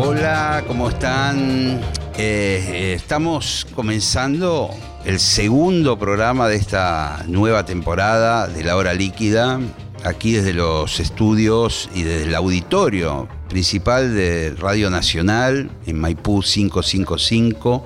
[0.00, 1.80] Hola, ¿cómo están?
[2.16, 4.70] Eh, estamos comenzando
[5.04, 9.58] el segundo programa de esta nueva temporada de La Hora Líquida,
[10.04, 17.84] aquí desde los estudios y desde el auditorio principal de Radio Nacional en Maipú 555.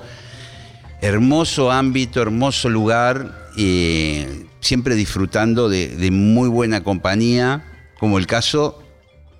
[1.01, 4.23] Hermoso ámbito, hermoso lugar, y
[4.59, 7.65] siempre disfrutando de, de muy buena compañía,
[7.97, 8.82] como el caso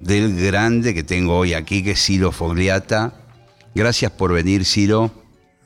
[0.03, 3.13] del grande que tengo hoy aquí, que es Ciro Fogliata.
[3.73, 5.11] Gracias por venir, Ciro.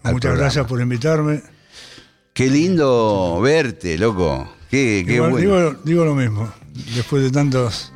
[0.03, 0.39] Muchas programa.
[0.41, 1.41] gracias por invitarme.
[2.33, 4.49] Qué lindo verte, loco.
[4.69, 5.45] Qué, qué Igual, bueno.
[5.45, 6.51] digo, digo lo mismo,
[6.95, 7.91] después de tantos,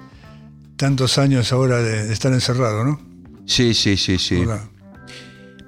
[0.77, 2.99] tantos años ahora de, de estar encerrado, ¿no?
[3.45, 4.43] Sí, sí, sí, sí.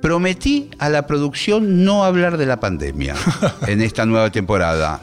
[0.01, 3.15] Prometí a la producción no hablar de la pandemia
[3.67, 5.01] en esta nueva temporada,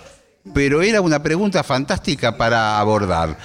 [0.53, 3.39] pero era una pregunta fantástica para abordar.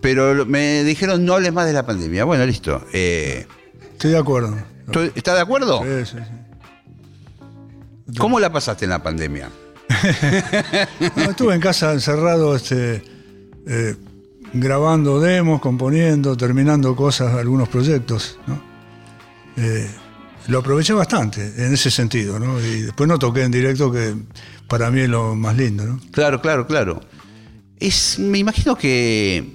[0.00, 2.24] Pero me dijeron no hables más de la pandemia.
[2.24, 2.84] Bueno, listo.
[2.92, 3.46] Eh,
[3.92, 4.56] Estoy de acuerdo.
[4.92, 5.82] ¿tú- ¿Estás de acuerdo?
[5.82, 8.14] Sí, sí, sí.
[8.18, 9.50] ¿Cómo la pasaste en la pandemia?
[11.16, 13.02] No, estuve en casa encerrado, este,
[13.66, 13.96] eh,
[14.52, 18.62] grabando demos, componiendo, terminando cosas, algunos proyectos, ¿no?
[19.56, 19.88] Eh,
[20.48, 22.60] lo aproveché bastante en ese sentido, ¿no?
[22.60, 24.14] Y después no toqué en directo, que
[24.68, 26.00] para mí es lo más lindo, ¿no?
[26.12, 27.00] Claro, claro, claro.
[27.80, 29.52] Es, me imagino que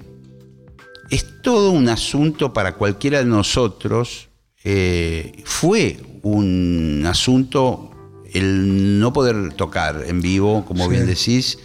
[1.10, 4.28] es todo un asunto para cualquiera de nosotros.
[4.66, 7.90] eh, fue un asunto
[8.32, 10.90] el no poder tocar en vivo, como Sí.
[10.90, 11.58] bien decís,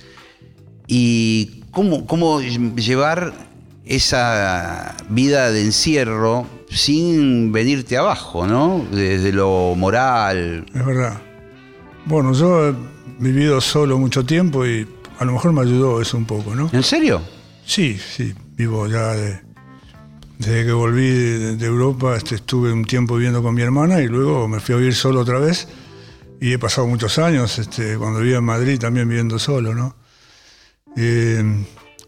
[0.88, 3.34] y cómo, cómo llevar
[3.86, 8.86] esa vida de encierro sin venirte abajo, ¿no?
[8.92, 10.66] Desde lo moral.
[10.76, 11.22] Es verdad.
[12.06, 12.74] Bueno, yo he
[13.20, 14.86] vivido solo mucho tiempo y
[15.20, 16.70] a lo mejor me ayudó eso un poco, ¿no?
[16.74, 17.22] ¿En serio?
[17.66, 19.40] Sí, sí, vivo ya de-
[20.38, 21.10] desde que volví
[21.56, 24.78] de, Europa, este, estuve un tiempo viviendo con mi hermana y luego me fui a
[24.78, 25.70] vivir solo otra vez
[26.42, 29.96] y he pasado muchos años, este, cuando vivía en Madrid también viviendo solo, ¿no?
[30.98, 31.42] Eh,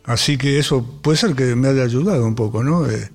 [0.03, 2.83] así que eso puede ser que me haya ayudado un poco, ¿no?
[2.83, 3.09] De,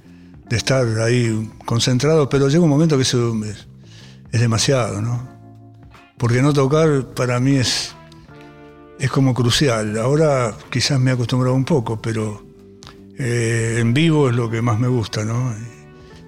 [0.48, 3.66] de estar ahí concentrado, pero llega un momento que eso es,
[4.32, 5.28] es demasiado, ¿no?
[6.16, 7.94] Porque no tocar para mí es,
[8.98, 9.98] es como crucial.
[9.98, 12.45] Ahora quizás me he acostumbrado un poco, pero
[13.18, 15.54] eh, en vivo es lo que más me gusta, ¿no?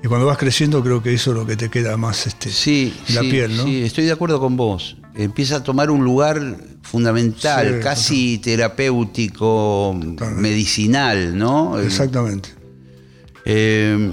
[0.03, 2.95] Y, cuando vas creciendo creo que eso es lo que te queda más este, Sí,
[3.09, 3.65] en la sí, piel, ¿no?
[3.65, 4.97] sí, estoy de acuerdo con vos.
[5.15, 9.99] Empieza a tomar un lugar fundamental, Sí, casi terapéutico,
[10.37, 11.79] medicinal, ¿no?
[11.81, 12.51] Exactamente.
[13.45, 14.13] Eh,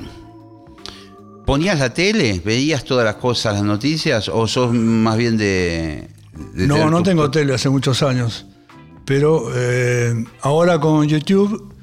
[1.46, 2.41] ¿Ponías la tele?
[2.44, 4.30] ¿Veías todas las cosas, las noticias?
[4.30, 6.08] ¿O sos más bien de.?
[6.56, 8.47] de No, no tu- tengo tele hace muchos años,
[9.06, 11.75] pero eh, ahora con YouTube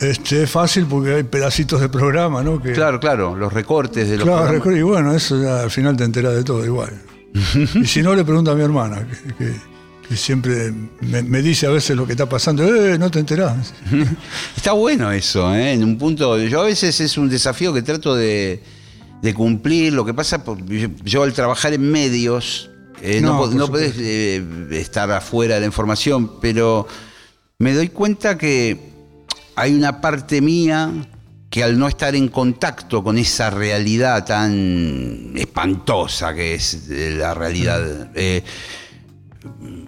[0.00, 2.60] este, es fácil porque hay pedacitos de programa, ¿no?
[2.62, 4.26] Que, Claro, claro, los recortes de los.
[4.26, 6.92] Claro, recuerdo, y bueno, eso ya al final te enteras de todo igual.
[7.74, 9.78] y si no, le pregunto a mi hermana, que, que-
[10.08, 10.72] que siempre
[11.02, 13.74] me, me dice a veces lo que está pasando, eh, no te enterás.
[14.56, 15.74] Está bueno eso, ¿eh?
[15.74, 16.38] En un punto.
[16.38, 18.62] Yo a veces es un desafío que trato de,
[19.20, 19.92] de cumplir.
[19.92, 22.70] Lo que pasa, por- yo, yo al trabajar en medios,
[23.02, 26.88] eh, no, No, podés eh, estar afuera de la información, pero
[27.58, 28.78] me doy cuenta que
[29.58, 30.90] hay una parte mía
[31.50, 37.32] que al no estar en contacto con esa realidad tan espantosa que es eh, la
[37.34, 38.42] realidad, eh,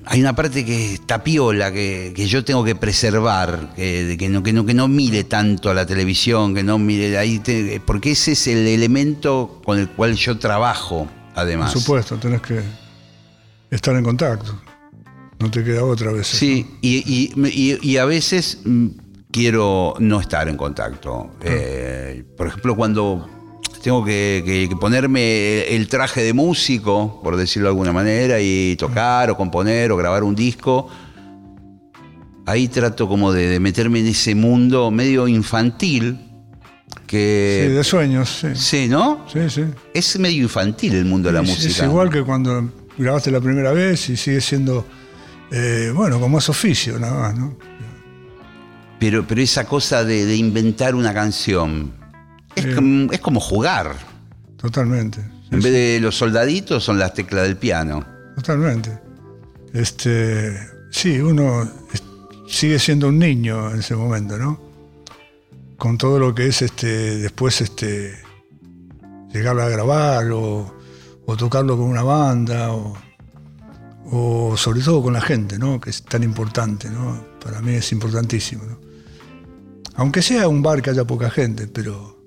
[0.07, 4.43] hay una parte que está piola, que, que yo tengo que preservar, que, que no,
[4.43, 8.13] que, no, que no mire tanto a la televisión, que no mire ahí, te- porque
[8.13, 11.73] ese es el elemento con el cual yo trabajo, además.
[11.73, 12.61] Por supuesto, tenés que
[13.71, 14.59] estar en contacto.
[15.39, 16.27] No te queda otra vez.
[16.27, 18.87] Sí, y, y- y- y a veces mm,
[19.32, 21.30] quiero no estar en contacto.
[21.42, 23.28] Eh, por ejemplo, cuando
[23.82, 28.77] tengo que, que- que ponerme el traje de músico, por decirlo de alguna manera, y
[28.77, 30.88] tocar o componer o grabar un disco,
[32.47, 36.18] ahí trato como de, de meterme en ese mundo medio infantil
[36.91, 37.71] Sí, que...
[37.74, 38.48] de sueños, sí.
[38.54, 39.24] Sí, ¿no?
[39.32, 39.65] Sí, sí.
[39.94, 41.68] Es medio infantil el mundo de la Es- música.
[41.71, 44.84] Es igual que cuando grabaste la primera vez y sigue siendo,
[45.50, 47.56] eh, bueno, como más oficio nada más, ¿no?
[49.01, 51.93] Pero, pero esa cosa de, de inventar una canción
[52.55, 52.75] es, Sí.
[52.75, 53.97] como, es como jugar.
[54.57, 55.21] totalmente.
[55.51, 58.05] En vez de los soldaditos son las teclas del piano.
[58.37, 59.01] Totalmente.
[59.73, 60.57] Este,
[60.91, 61.69] sí, uno
[62.47, 64.61] sigue siendo un niño en ese momento, ¿no?
[65.77, 68.17] Con todo lo que es este, después este,
[69.33, 70.77] llegar a grabar o,
[71.27, 72.95] o tocarlo con una banda o,
[74.13, 75.81] o sobre todo con la gente, ¿no?
[75.81, 77.25] Que es tan importante, ¿no?
[77.43, 78.90] Para mí es importantísimo, ¿no?
[79.97, 82.21] Aunque sea un bar que haya poca gente, pero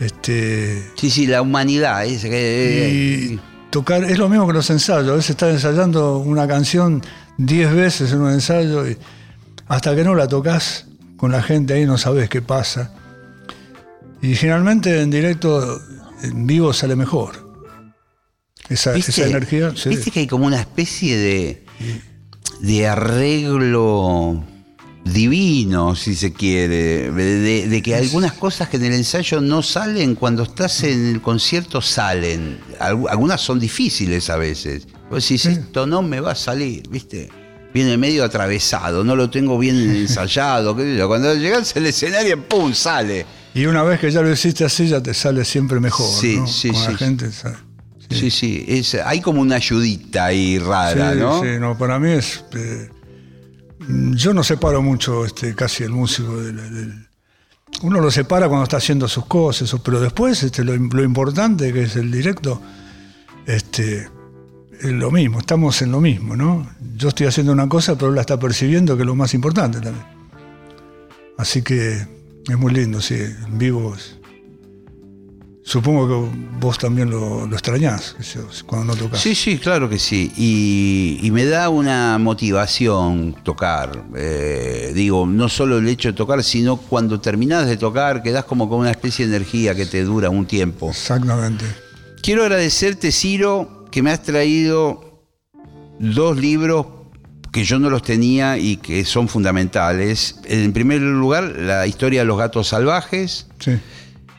[0.00, 2.04] este, Sí, sí, la humanidad.
[2.04, 3.40] Es que, y
[3.70, 5.08] tocar es lo mismo que los ensayos.
[5.08, 7.02] A veces estás ensayando una canción
[7.38, 8.96] 10 veces en un ensayo y
[9.68, 12.92] hasta que no la tocas con la gente ahí no sabes qué pasa.
[14.20, 15.80] Y generalmente en directo,
[16.22, 17.50] en vivo sale mejor.
[18.68, 19.72] Esa, esa energía.
[19.76, 19.90] sí.
[19.90, 21.64] ¿Viste que hay como una especie de,
[22.60, 24.44] de arreglo
[25.04, 30.44] divino, si se quiere, de, que algunas cosas que en el ensayo no salen, cuando
[30.44, 32.58] estás en el concierto salen.
[32.80, 34.86] Algu- Algunas son difíciles a veces.
[35.10, 37.28] Vos decís, esto no me va a salir, ¿viste?
[37.74, 40.76] Viene medio atravesado, no lo tengo bien ensayado.
[40.76, 41.08] qué sé yo.
[41.08, 42.72] Cuando llegas al escenario, ¡pum!
[42.72, 43.26] sale.
[43.54, 46.08] Y una vez que ya lo hiciste así, ya te sale siempre mejor.
[46.08, 46.46] Sí, ¿no?
[46.46, 46.92] sí, Con sí.
[46.92, 47.32] la gente.
[47.32, 47.58] ¿sabes?
[48.10, 51.40] Sí, sí, es- hay como una ayudita ahí rara, Sí, ¿no?
[51.42, 52.44] sí, no, para mí es.
[52.54, 52.90] eh,
[53.88, 57.06] yo no separo mucho este, casi el músico del, del-
[57.82, 61.96] Uno lo separa cuando está haciendo sus cosas, pero después este, lo, importante que es
[61.96, 62.60] el directo,
[63.46, 64.08] este,
[64.80, 66.68] es lo mismo, estamos en lo mismo, ¿no?
[66.96, 69.80] Yo estoy haciendo una cosa, pero él la está percibiendo, que es lo más importante
[69.80, 70.06] también.
[71.38, 72.06] Así que
[72.48, 73.96] es muy lindo, sí, en vivo.
[75.64, 78.16] Supongo que vos también lo, lo extrañás,
[78.66, 79.20] cuando no tocas.
[79.20, 80.32] Sí, sí, claro que sí.
[80.36, 84.04] Y, y me da una motivación tocar.
[84.16, 88.68] Eh, digo, no solo el hecho de tocar, sino cuando terminás de tocar, quedás como
[88.68, 90.90] con una especie de energía que te dura un tiempo.
[90.90, 91.64] Exactamente.
[92.22, 95.24] Quiero agradecerte, Ciro, que me has traído
[96.00, 96.86] dos libros
[97.52, 100.40] que yo no los tenía y que son fundamentales.
[100.44, 103.46] En primer lugar, la historia de los gatos salvajes.
[103.60, 103.78] Sí.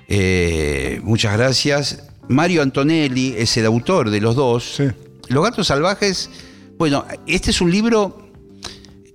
[0.07, 2.03] Eh, muchas gracias.
[2.29, 4.75] Mario Antonelli es el autor de los dos.
[4.77, 4.85] Sí.
[5.29, 6.29] Los gatos salvajes,
[6.77, 8.29] bueno, este es un libro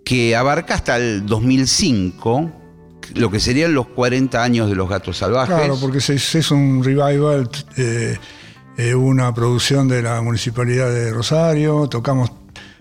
[0.05, 2.50] que abarca hasta el 2005,
[3.14, 5.55] lo que serían los 40 años de los gatos salvajes.
[5.55, 8.17] Claro, porque se, se hizo un revival, eh,
[8.79, 12.32] eh, una producción de la Municipalidad de Rosario, tocamos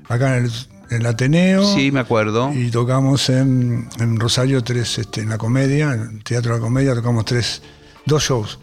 [0.08, 0.52] acá en el,
[0.90, 2.54] en el Ateneo Sí, me acuerdo.
[2.54, 6.64] y tocamos en, en Rosario tres, este, en la comedia, en el Teatro de la
[6.64, 7.62] Comedia, tocamos tres,
[8.08, 8.60] dos shows,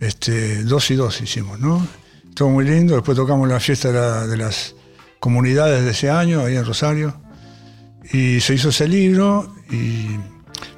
[0.00, 1.86] este, dos y dos hicimos, ¿no?
[2.34, 4.74] Todo muy lindo, después tocamos la fiesta de, la- de las
[5.20, 7.16] comunidades de ese año, ahí en Rosario,
[8.12, 10.06] y se hizo ese libro y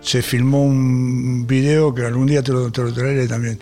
[0.01, 3.59] se filmó un video que algún día te lo, te lo traeré también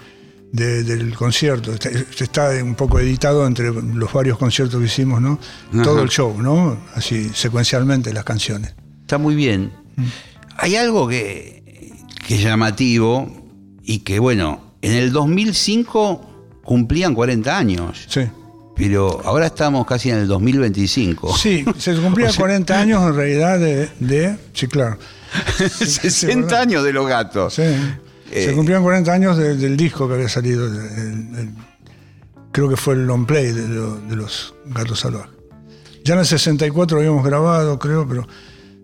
[0.52, 1.72] de- del concierto.
[1.72, 5.38] Está, está un poco editado entre los varios conciertos que hicimos, ¿no?
[5.82, 6.76] Todo el show, ¿no?
[6.94, 8.74] Así secuencialmente las canciones.
[9.00, 9.72] Está muy bien.
[10.58, 11.92] Hay algo que,
[12.26, 13.43] que es llamativo
[13.84, 16.30] y que, bueno, en el 2005
[16.62, 18.22] cumplían 40 años, Sí.
[18.76, 21.36] pero ahora estamos casi en el 2025.
[21.36, 24.98] Sí, se cumplían 40 años en realidad de, de- sí, claro.
[25.68, 26.60] 60 ¿verdad?
[26.60, 27.54] años de los gatos.
[27.54, 27.62] Sí.
[28.30, 30.66] Eh, se cumplían 40 años de- del disco que había salido.
[30.66, 31.54] el- el- el-
[32.52, 35.30] creo que fue el long play de, lo- de los Gatos Salvajes.
[36.04, 38.26] Ya en el 64 lo habíamos grabado, creo, pero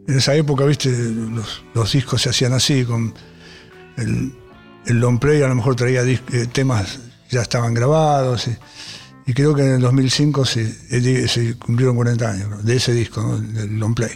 [0.08, 3.14] en esa época, viste, los, los discos se hacían así, con
[3.96, 4.32] el,
[4.86, 6.18] el long play a lo mejor traía eh,
[6.52, 8.48] temas ya estaban grabados.
[9.26, 13.22] Y, creo que en el 2005 se, eh, se cumplieron 40 años de ese disco,
[13.22, 13.38] ¿no?
[13.38, 14.10] del long play.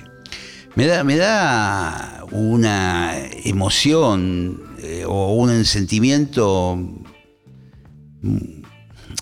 [0.74, 6.76] Me da, me da una emoción eh, o un sentimiento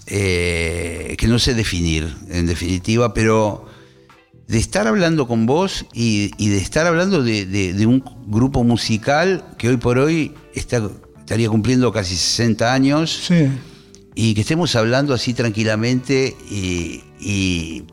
[0.06, 3.66] que no sé definir, en definitiva, pero
[4.48, 9.76] de estar hablando con vos y, de estar hablando de un grupo musical que hoy
[9.76, 10.82] por hoy está,
[11.22, 13.48] estaría cumpliendo casi 60 años Sí,
[14.14, 17.84] y que estemos hablando así tranquilamente y, y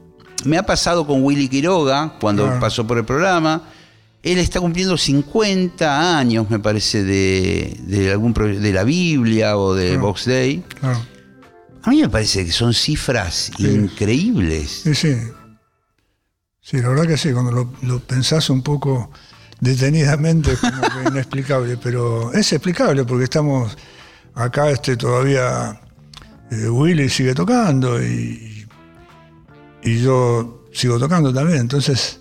[0.46, 2.60] me ha pasado con Willy Quiroga cuando Claro.
[2.60, 3.64] pasó por el programa.
[4.22, 9.92] Él está cumpliendo 50 años, me parece, de, de algún de la Biblia o de
[9.92, 10.02] Claro.
[10.02, 10.64] Box Day.
[10.80, 11.00] claro.
[11.84, 14.82] A mí me parece que son cifras increíbles.
[14.84, 15.16] Sí, sí.
[16.62, 19.12] Sí, la verdad que sí, cuando lo, lo pensás un poco
[19.60, 23.78] detenidamente es como que inexplicable, pero es explicable porque estamos
[24.36, 25.80] acá este, todavía,
[26.52, 28.66] eh, Willy sigue tocando y,
[29.84, 32.20] y yo sigo tocando también, entonces,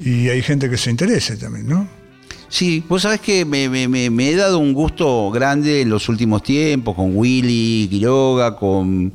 [0.00, 1.86] y hay gente que se interese también, ¿no?
[2.48, 6.08] Sí, vos sabés que me, me- me- me he dado un gusto grande en los
[6.10, 9.12] últimos tiempos con Willy Quiroga, con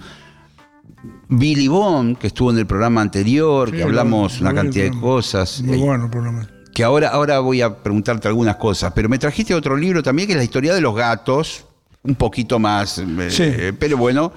[1.30, 5.00] Billy Bond, que estuvo en el programa anterior, que Sí, hablamos lo- una cantidad de
[5.00, 5.62] cosas.
[5.62, 6.50] Muy eh, bueno, por lo menos.
[6.78, 10.34] Que ahora, ahora voy a preguntarte algunas cosas, pero me trajiste otro libro también que
[10.34, 11.66] es la historia de los gatos,
[12.04, 13.44] un poquito más, eh, Sí.
[13.46, 14.32] eh, pero bueno,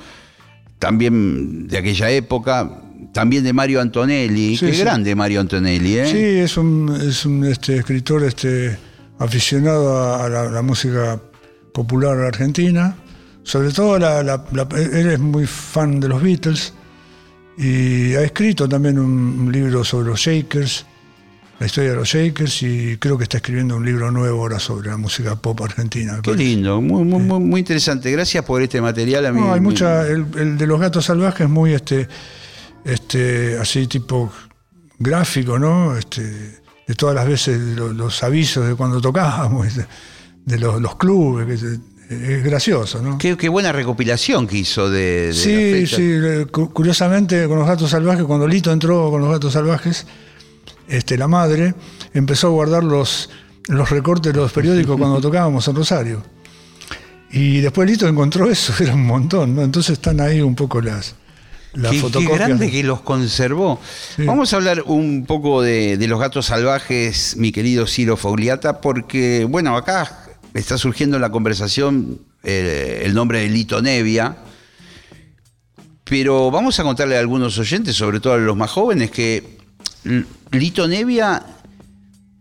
[0.78, 2.80] también de aquella época,
[3.12, 4.80] también de Mario Antonelli, Sí, qué sí.
[4.80, 6.06] grande Mario Antonelli, ¿eh?
[6.06, 8.78] Sí, es un, es un este, escritor este,
[9.18, 11.20] aficionado a, la, la música
[11.74, 12.96] popular argentina.
[13.42, 16.72] Sobre todo, la- la- la- él es muy fan de los Beatles
[17.58, 20.86] y ha escrito también un, un libro sobre los Shakers,
[21.60, 24.88] la historia de los Shakers, y creo que está escribiendo un libro nuevo ahora sobre
[24.88, 26.16] la música pop argentina.
[26.22, 26.42] Qué parece.
[26.42, 28.10] lindo, muy, muy, muy, muy interesante.
[28.10, 29.26] Gracias por este material.
[29.26, 30.06] A mí, No, hay me- mucha.
[30.08, 32.08] El, el de los gatos salvajes es muy este,
[32.84, 34.32] este, así tipo
[34.98, 35.96] gráfico, ¿no?
[35.96, 39.68] Este, de todas las veces lo- los, avisos de cuando tocábamos,
[40.46, 41.60] de, los, los clubes,
[42.08, 43.18] que es gracioso, ¿no?
[43.18, 47.90] Qué, qué buena recopilación que hizo de, de Sí, sí, cu- curiosamente con los gatos
[47.90, 50.06] salvajes, cuando Lito entró con los gatos salvajes,
[50.90, 51.74] este, la madre
[52.12, 53.30] empezó a guardar los,
[53.68, 56.22] los recortes de los periódicos cuando tocábamos en Rosario.
[57.32, 59.62] Y después Lito encontró eso, era un montón, ¿no?
[59.62, 61.14] Entonces están ahí un poco las,
[61.74, 62.38] las Qué, qué fotocopias.
[62.38, 63.80] grande que los conservó.
[64.16, 64.24] Sí.
[64.24, 69.46] Vamos a hablar un poco de, de los gatos salvajes, mi querido Ciro Fogliata, porque,
[69.48, 74.36] bueno, acá está surgiendo en la conversación eh, el nombre de Lito Nevia,
[76.04, 79.59] pero vamos a contarle a algunos oyentes, sobre todo a los más jóvenes, que
[80.52, 81.42] Lito Nevia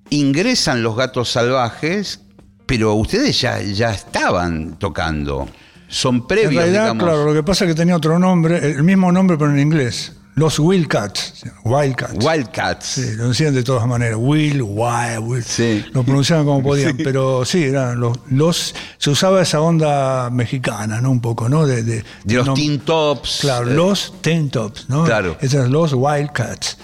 [0.09, 2.21] ingresan los gatos salvajes,
[2.65, 5.47] pero ustedes ya, ya estaban tocando.
[5.87, 7.03] Son En previos, realidad, digamos.
[7.03, 10.13] claro, lo que pasa es que tenía otro nombre, el mismo nombre pero en inglés.
[10.35, 11.43] Los Wildcats.
[11.65, 12.23] Wildcats.
[12.23, 12.85] Wildcats.
[12.85, 14.15] Sí, lo decían de todas maneras.
[14.17, 15.43] Will, Wild, Will.
[15.43, 15.83] Sí.
[15.91, 16.95] Lo pronunciaban como podían.
[17.03, 18.73] Pero sí, eran los, los.
[18.99, 21.11] Se usaba esa onda mexicana, ¿no?
[21.11, 21.67] Un poco, ¿no?
[21.67, 23.39] De, de, De los no- Teen Tops.
[23.41, 25.03] Claro, eh, los Ten Tops, ¿no?
[25.03, 25.35] Claro.
[25.41, 26.77] Esos los Wildcats.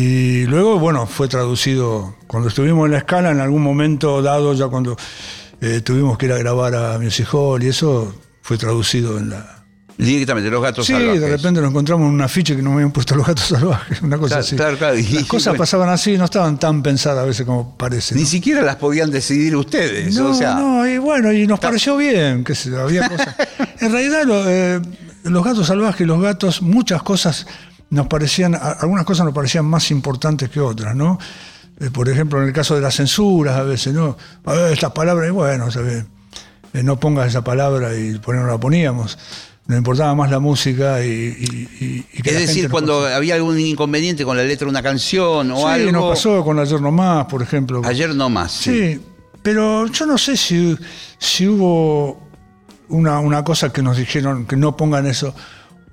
[0.00, 2.14] Y luego, bueno, fue traducido.
[2.28, 4.96] Cuando estuvimos en la escala, en algún momento dado, ya cuando
[5.60, 9.64] eh, tuvimos que ir a grabar a Music Hall y eso, fue traducido en la.
[9.96, 11.20] Directamente, los gatos Sí, salvajes.
[11.20, 14.16] de repente nos encontramos en un afiche que nos habían puesto los gatos salvajes, una
[14.18, 14.56] cosa Claro, así.
[14.56, 14.98] claro, claro.
[15.00, 18.14] Y- Las cosas pasaban así, no estaban tan pensadas a veces como parece.
[18.14, 20.14] Ni siquiera las podían decidir ustedes.
[20.14, 23.34] No, o sea, no, y bueno, y nos pareció bien, que había cosas.
[23.80, 24.80] En realidad, lo, eh,
[25.24, 27.46] los gatos salvajes, los gatos, muchas cosas
[27.90, 31.18] nos parecían, algunas cosas nos parecían más importantes que otras, ¿no?
[31.80, 34.16] Eh, por ejemplo, en el caso de las censuras, a veces, ¿no?
[34.44, 36.04] A ver, esta palabra, y bueno, ¿sabes?
[36.74, 39.18] Eh, no pongas esa palabra y por no la poníamos.
[39.66, 43.06] Nos importaba más la música y, y- y- y que es la decir, gente cuando
[43.06, 45.92] había algún inconveniente con la letra de una canción o Sí, algo.
[45.92, 47.82] nos pasó con Ayer Nomás, por ejemplo.
[47.84, 48.50] Ayer no más.
[48.52, 48.94] Sí.
[48.94, 49.00] Sí,
[49.42, 50.76] pero yo no sé si,
[51.18, 52.18] si hubo
[52.88, 55.34] una, una cosa que nos dijeron que no pongan eso,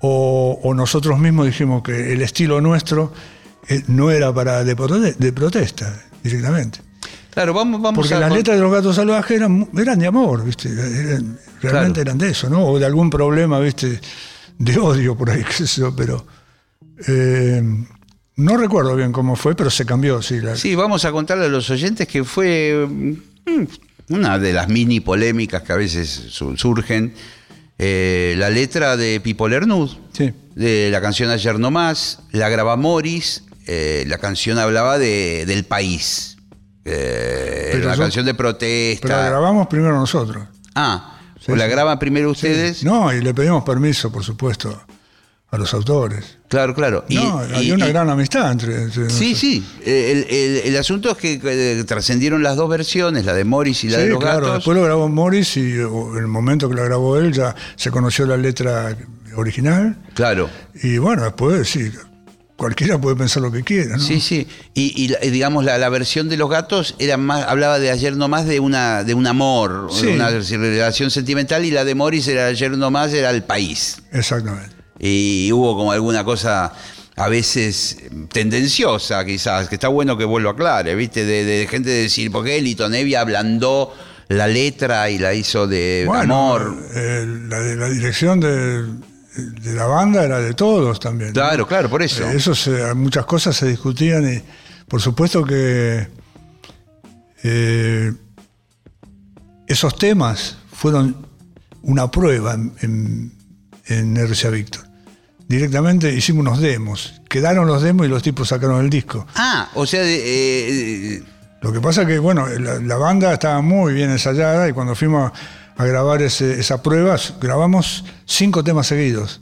[0.08, 3.12] o, o nosotros mismos dijimos que el estilo nuestro
[3.68, 6.80] eh, no era para de, prote- de protesta directamente.
[7.30, 8.20] Claro, vamos, vamos Porque a.
[8.20, 10.68] las letras de los gatos salvajes eran, eran de amor, ¿viste?
[10.70, 12.00] Eran- realmente Claro.
[12.00, 12.64] eran de eso, ¿no?
[12.66, 14.00] O de algún problema, ¿viste?
[14.58, 16.26] De odio por ahí, qué sé yo, pero.
[17.08, 17.62] eh,
[18.36, 20.40] no recuerdo bien cómo fue, pero se cambió, sí.
[20.40, 23.12] la- Sí, vamos a contarle a los oyentes que fue mm,
[24.10, 27.14] una de las mini polémicas que a veces su- surgen.
[27.78, 30.32] Eh, la letra de Pipo Lernud, sí.
[30.54, 35.64] de la canción Ayer no más, la graba Morris, eh, la canción hablaba de, del
[35.64, 36.36] país.
[36.84, 39.08] Eh, Pero yo- canción de protesta.
[39.08, 40.46] Pero la grabamos primero nosotros.
[40.74, 41.12] Ah,
[41.44, 42.82] Sí, o la graban primero ustedes.
[42.82, 44.82] No, y le pedimos permiso, por supuesto,
[45.56, 46.36] a los autores.
[46.48, 47.04] Claro, claro.
[47.08, 49.38] No, y- había una y- gran amistad entre, entre Sí, nosotros.
[49.40, 49.66] sí.
[49.84, 53.88] El, el- el asunto es que eh, trascendieron las dos versiones, la de Morris y
[53.88, 54.40] la Sí, de los claro.
[54.42, 54.54] gatos.
[54.56, 57.90] Después lo grabó Morris y o, en el momento que la grabó él ya se
[57.90, 58.96] conoció la letra
[59.34, 59.96] original.
[60.14, 60.48] Claro.
[60.82, 61.90] Y bueno, después sí,
[62.56, 64.02] cualquiera puede pensar lo que quiera, ¿no?
[64.02, 64.46] Sí, sí.
[64.72, 68.46] Y, digamos, la, la versión de los gatos era más, hablaba de ayer no más
[68.46, 70.06] de una, de un amor, Sí.
[70.06, 73.96] de una relación sentimental, y la de Morris era ayer no más, era el país.
[74.12, 74.75] Exactamente.
[74.98, 76.72] Y hubo como alguna cosa
[77.16, 77.98] a veces
[78.32, 81.24] tendenciosa, quizás, que está bueno que vuelva a aclare, ¿viste?
[81.24, 83.94] De, de gente decir, ¿por qué Lito Nevia ablandó
[84.28, 86.22] la letra y la hizo de Bueno,
[86.52, 86.76] amor?
[86.94, 91.28] eh, la, la dirección de, de la banda era de todos también.
[91.30, 91.34] ¿no?
[91.34, 92.28] Claro, claro, por eso.
[92.28, 94.42] Eh, Eso se- muchas cosas se discutían y
[94.88, 96.08] por supuesto que
[97.42, 98.12] eh,
[99.66, 101.26] esos temas fueron
[101.82, 103.32] una prueba en, en,
[103.86, 104.85] en RCA Víctor.
[105.48, 107.20] Directamente hicimos unos demos.
[107.28, 109.26] Quedaron los demos y los tipos sacaron el disco.
[109.36, 111.22] Ah, o sea, de- eh,
[111.62, 115.32] Lo que pasa que, bueno, la, la banda estaba muy bien ensayada y cuando fuimos
[115.76, 119.40] a, a grabar ese- esa prueba, grabamos cinco temas seguidos.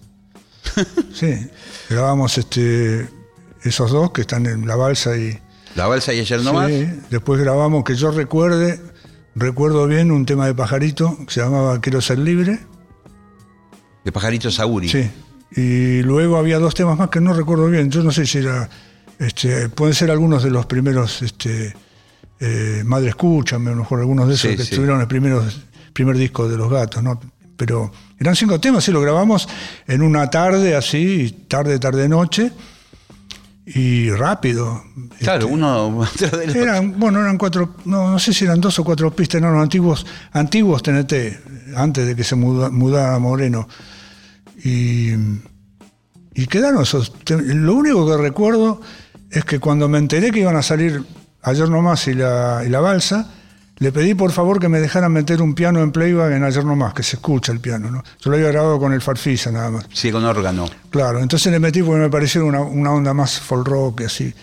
[1.14, 1.48] Sí,
[1.88, 3.08] grabamos este,
[3.62, 5.38] esos dos que están en La Balsa y...
[5.76, 6.68] La balsa y ayer nomás.
[6.68, 8.80] Sí, después grabamos, que yo recuerde,
[9.34, 12.58] recuerdo bien un tema de Pajarito que se llamaba Quiero ser libre.
[14.04, 14.88] De Pajarito Sauri.
[14.88, 15.10] Sí.
[15.56, 17.90] Y luego había dos temas más que no recuerdo bien.
[17.90, 18.68] Yo no sé si era.
[19.18, 21.22] Este, pueden ser algunos de los primeros.
[21.22, 21.74] Este,
[22.40, 24.70] eh, Madre Escúchame, a lo mejor algunos de esos Sí, que sí.
[24.70, 25.60] estuvieron en el primeros,
[25.92, 27.20] primer disco de los gatos, ¿no?
[27.56, 29.48] Pero eran cinco temas, sí, lo grabamos
[29.86, 32.50] en una tarde así, tarde, tarde, noche.
[33.66, 34.82] Y rápido.
[35.20, 36.62] Claro, Este, uno atrás del otro.
[36.62, 39.62] eran, bueno, eran cuatro, no, no sé si eran dos o cuatro pistas, no, los
[39.62, 41.14] antiguos, antiguos TNT,
[41.76, 43.66] antes de que se muda- mudara Moreno.
[44.64, 45.12] Y,
[46.34, 47.12] y quedaron esos.
[47.28, 48.80] Lo único que recuerdo
[49.30, 51.04] es que cuando me enteré que iban a salir
[51.42, 53.30] ayer nomás y la, y la balsa,
[53.78, 56.94] le pedí por favor que me dejaran meter un piano en playback en ayer nomás,
[56.94, 58.02] que se escucha el piano, ¿no?
[58.20, 59.86] Yo lo había grabado con el Farfisa nada más.
[59.92, 60.66] Sí, con órgano.
[60.90, 64.34] Claro, entonces le metí porque me pareció una, una onda más folk rock y así.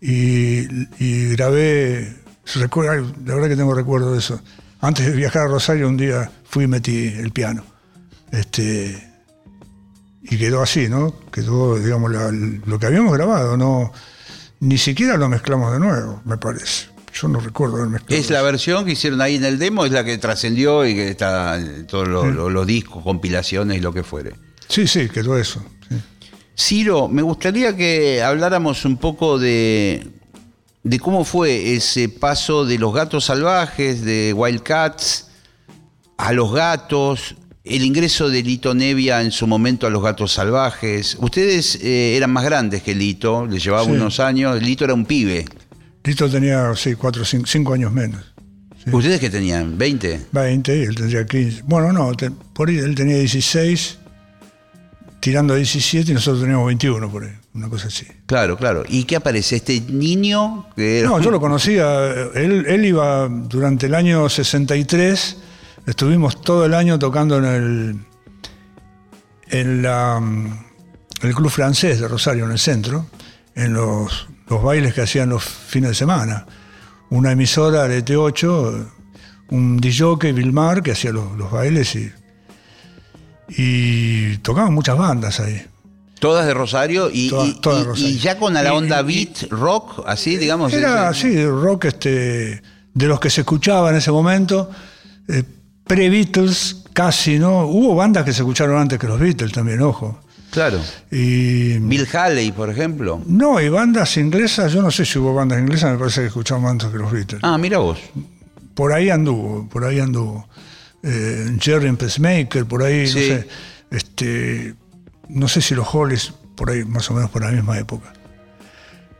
[0.00, 0.66] Y,
[0.98, 2.16] y grabé,
[2.54, 4.40] recuerdo, la verdad que tengo recuerdo de eso.
[4.80, 7.62] Antes de viajar a Rosario un día fui y metí el piano.
[8.32, 9.09] Este,
[10.22, 11.14] y quedó así, ¿no?
[11.32, 13.92] Quedó, digamos, la- lo que habíamos grabado, no
[14.60, 16.88] ni siquiera lo mezclamos de nuevo, me parece.
[17.14, 18.20] Yo no recuerdo haber mezclado.
[18.20, 21.08] Es la versión que hicieron ahí en el demo, es la que trascendió y que
[21.08, 24.34] está en todos los, los- los discos, compilaciones y lo que fuere.
[24.68, 25.64] Sí, sí, quedó eso.
[25.88, 25.96] sí.
[26.56, 30.06] Ciro, me gustaría que habláramos un poco de,
[30.82, 35.28] de cómo fue ese paso de los gatos salvajes, de Wildcats,
[36.18, 41.16] a los gatos, el ingreso de Lito Nevia en su momento a los gatos salvajes.
[41.20, 43.90] Ustedes eh, eran más grandes que Lito, le llevaba Sí.
[43.90, 45.44] unos años, Lito era un pibe.
[46.04, 48.24] Lito tenía, sí, cuatro, cinco, cinco años menos.
[48.90, 49.78] ¿Ustedes qué tenían?
[49.78, 50.20] ¿20?
[50.32, 51.62] 20 y él tendría 15.
[51.66, 53.98] Bueno, no, te- por ahí él tenía 16,
[55.20, 58.06] tirando a 17 y nosotros teníamos 21 por ahí, una cosa así.
[58.24, 58.84] Claro, claro.
[58.88, 59.56] ¿Y qué aparece?
[59.56, 65.36] Este niño que era No, yo lo conocía, él, él iba durante el año 63,
[65.86, 67.96] estuvimos todo el año tocando en el,
[69.48, 70.64] en la, mm,
[71.22, 73.06] el club francés de Rosario, en el centro,
[73.54, 76.46] en los, los bailes que hacían los fines de semana.
[77.10, 78.86] Una emisora de T8,
[79.50, 82.12] un DJ, Vilmar, que hacía los, los bailes y,
[83.48, 85.66] y tocaban muchas bandas ahí.
[86.20, 88.08] Todas de Rosario y, Todas- y- todas de y- Rosario.
[88.10, 90.72] y ya con la onda beat, rock, así, digamos.
[90.72, 92.62] Era así, rock este,
[92.94, 94.70] de los que se escuchaba en ese momento,
[95.28, 95.42] eh,
[95.94, 97.64] pre-Beatles, casi, ¿no?
[97.66, 100.20] Hubo bandas que se escucharon antes que los Beatles también, ojo.
[100.52, 100.80] Claro.
[101.10, 103.20] Y Bill Haley, por ejemplo.
[103.26, 106.64] no, y bandas inglesas, yo no sé si hubo bandas inglesas, me parece que escuchaban
[106.66, 107.40] antes que los Beatles.
[107.42, 107.98] Ah, mira vos.
[108.74, 110.48] Por ahí anduvo, por ahí anduvo.
[111.02, 113.14] Eh, Jerry and Pacemaker, por ahí, Sí.
[113.18, 113.48] no sé.
[113.90, 114.74] Este,
[115.28, 118.12] no sé si los Hollies, por ahí, más o menos por la misma época.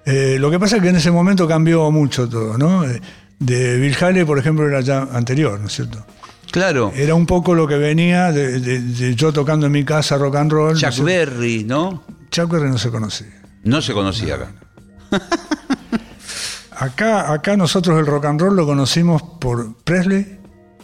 [0.06, 2.85] Eh, lo que pasa es que en ese momento cambió mucho todo, ¿no?
[2.85, 3.00] Eh,
[3.40, 6.04] De Bill Haley, por ejemplo, era ya anterior, ¿no es cierto?
[6.51, 6.93] Claro.
[6.95, 10.37] Era un poco lo que venía de, de- de yo tocando en mi casa rock
[10.37, 10.73] and roll.
[10.75, 11.05] ¿no Chuck cierto?
[11.05, 12.03] Berry, ¿no?
[12.31, 13.43] Chuck Berry no se conocía.
[13.65, 14.53] No se conocía acá.
[16.77, 20.39] Acá, acá nosotros el rock and roll lo conocimos por Presley,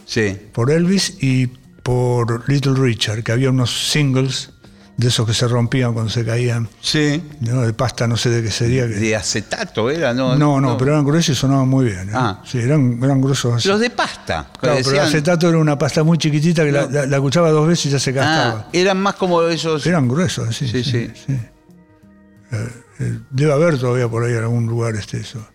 [0.05, 0.37] Sí.
[0.53, 4.51] por Elvis y por Little Richard, que había unos singles
[4.97, 7.23] de esos que se rompían cuando se caían, Sí.
[7.41, 7.61] ¿no?
[7.61, 8.87] de pasta, no sé de qué sería.
[8.87, 10.35] que- De acetato era, ¿no?
[10.35, 12.09] no, no, pero eran gruesos y sonaban muy bien.
[12.09, 12.13] ¿eh?
[12.15, 12.41] Ah.
[12.43, 13.67] Sí, eran, eran gruesos así.
[13.69, 14.49] Los de pasta.
[14.59, 17.51] Claro, pero el decían- acetato era una pasta muy chiquitita que la, la- la escuchaba
[17.51, 18.65] dos veces y ya se gastaba.
[18.65, 19.85] Ah, eran más como esos.
[19.85, 20.67] Eran gruesos, así.
[20.67, 21.11] Sí, sí.
[21.27, 25.45] Eh, eh, debe haber todavía por ahí en algún lugar este eso.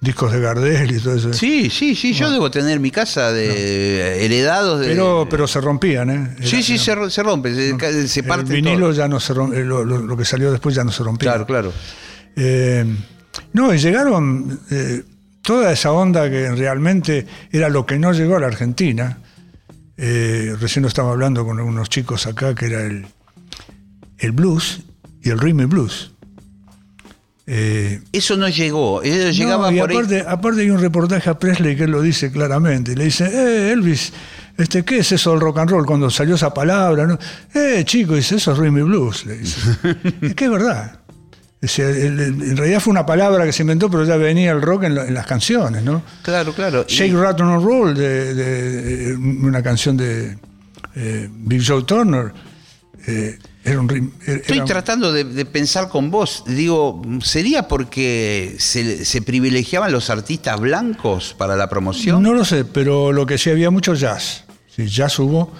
[0.00, 1.32] Discos de Gardel y todo eso.
[1.32, 2.12] Sí, sí, sí.
[2.12, 4.86] Yo debo tener mi casa de heredados de.
[4.86, 6.36] Pero, pero se rompían, ¿eh?
[6.38, 8.54] Era- sí, sí, era- se, ro- se rompe, se, ca- se el parte.
[8.54, 8.92] vinilo todo.
[8.92, 11.30] ya no se rompe, lo, lo- lo que salió después ya no se rompía.
[11.32, 11.72] Claro, claro.
[12.36, 12.84] Eh,
[13.54, 15.02] no, y llegaron eh,
[15.42, 19.18] toda esa onda que realmente era lo que no llegó a la Argentina.
[19.96, 23.04] Eh, recién lo estaba hablando con unos chicos acá que era el,
[24.18, 24.82] el blues
[25.24, 26.12] y el rhythm blues.
[27.50, 29.02] Eh, Eso no llegó.
[29.02, 29.96] Eso llegaba no, y por ahí.
[29.96, 32.94] aparte, aparte hay un reportaje a Presley que él lo dice claramente.
[32.94, 34.12] Le dice, eh, Elvis,
[34.58, 35.86] este, ¿qué es eso del rock and roll?
[35.86, 37.18] Cuando salió esa palabra, ¿no?
[37.54, 39.58] Eh, chico, dice, eso es rhythm blues, le dice.
[40.20, 41.00] es que es verdad.
[41.60, 44.94] Decir, en realidad fue una palabra que se inventó, pero ya venía el rock en,
[44.94, 46.02] la- en las canciones, ¿no?
[46.22, 46.84] Claro, claro.
[46.86, 50.38] Y- Shake, Rattle and Roll, de, de- de- una canción de
[50.94, 52.32] eh, Big Joe Turner.
[53.06, 56.44] eh, Era un rim- era- Estoy tratando de, de pensar con vos.
[56.46, 62.22] Digo, ¿sería porque se, se privilegiaban los artistas blancos para la promoción?
[62.22, 64.44] No lo sé, pero lo que sí había mucho jazz.
[64.74, 65.52] Sí, jazz hubo.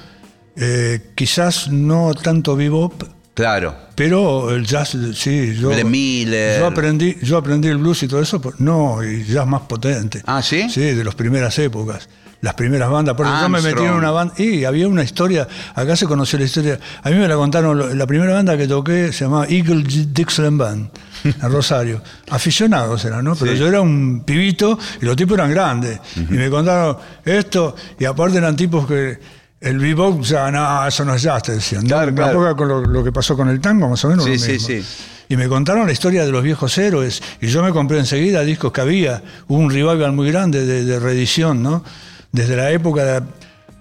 [0.56, 3.02] Eh, quizás no tanto bebop,
[3.34, 3.76] Claro.
[3.94, 5.54] pero el jazz, sí.
[5.61, 6.58] Yo, Miller.
[6.61, 10.22] Yo aprendí, yo aprendí el blues y todo eso, no, y jazz más potente.
[10.26, 10.68] Ah, ¿sí?
[10.68, 12.08] Sí, de las primeras épocas.
[12.40, 13.16] Las primeras bandas.
[13.16, 14.33] Porque yo me metí en una banda.
[14.38, 15.48] Y había una historia.
[15.74, 16.79] Acá se conoció la historia.
[17.03, 17.98] A mí me la contaron.
[17.98, 20.90] La primera banda que toqué se llamaba Eagle Dixieland Band.
[21.24, 22.01] En Rosario.
[22.31, 23.35] Aficionados eran, ¿no?
[23.35, 23.59] Pero Sí.
[23.59, 25.98] yo era un pibito y los tipos eran grandes.
[26.16, 27.74] Y me contaron esto.
[27.98, 29.18] Y aparte eran tipos que.
[29.61, 31.83] El bebop, ya, no, eso no es jazz, te decían.
[31.83, 31.88] ¿no?
[31.88, 32.31] Claro, Una claro.
[32.48, 34.24] época con lo, lo que pasó con el tango, más o menos.
[34.24, 34.68] Sí, lo sí, mismo.
[34.68, 34.85] sí.
[35.31, 37.20] Y me contaron la historia de los viejos héroes.
[37.40, 39.20] Y yo me compré enseguida discos que había.
[39.48, 41.83] Hubo un revival muy grande de, de reedición, ¿no?
[42.32, 43.22] Desde la época de,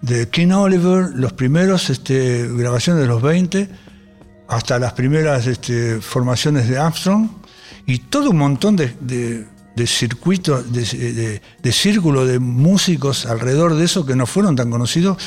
[0.01, 3.69] de King Oliver, los primeros este, grabaciones de los 20,
[4.47, 7.29] hasta las primeras este, formaciones de Armstrong.
[7.85, 9.45] Y todo un montón de,
[9.85, 15.17] circuitos, de, de, de músicos alrededor de eso que no fueron tan conocidos,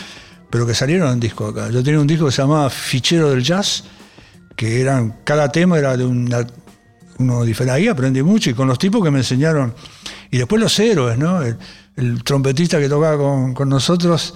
[0.51, 1.71] pero que salieron en disco acá.
[1.71, 3.85] Yo tenía un disco que se llamaba Fichero del Jazz,
[4.57, 6.47] que eran, cada tema era de una-
[7.19, 7.77] uno diferente.
[7.77, 9.75] Ahí aprendí mucho y con los tipos que me enseñaron.
[10.31, 11.41] Y después los héroes, ¿no?
[12.01, 14.35] El trompetista que tocaba con, con nosotros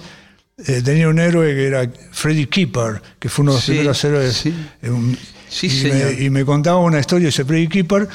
[0.57, 4.03] eh, tenía un héroe que era Freddie Keeper, que fue uno de los Sí, primeros
[4.03, 4.33] héroes.
[4.35, 4.53] sí.
[4.81, 5.17] eh, un-
[5.49, 6.13] Sí, y, señor.
[6.15, 8.07] Me, y me contaba una historia, ese Freddie Keeper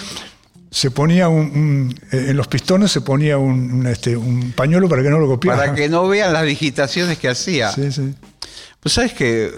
[0.70, 4.88] se ponía un, un- eh, en los pistones se ponía un, un, este, un pañuelo
[4.88, 5.56] para que no lo copiara.
[5.58, 7.70] Para que no vean las digitaciones que hacía.
[7.72, 8.14] Sí, sí.
[8.80, 9.50] Pues sabes que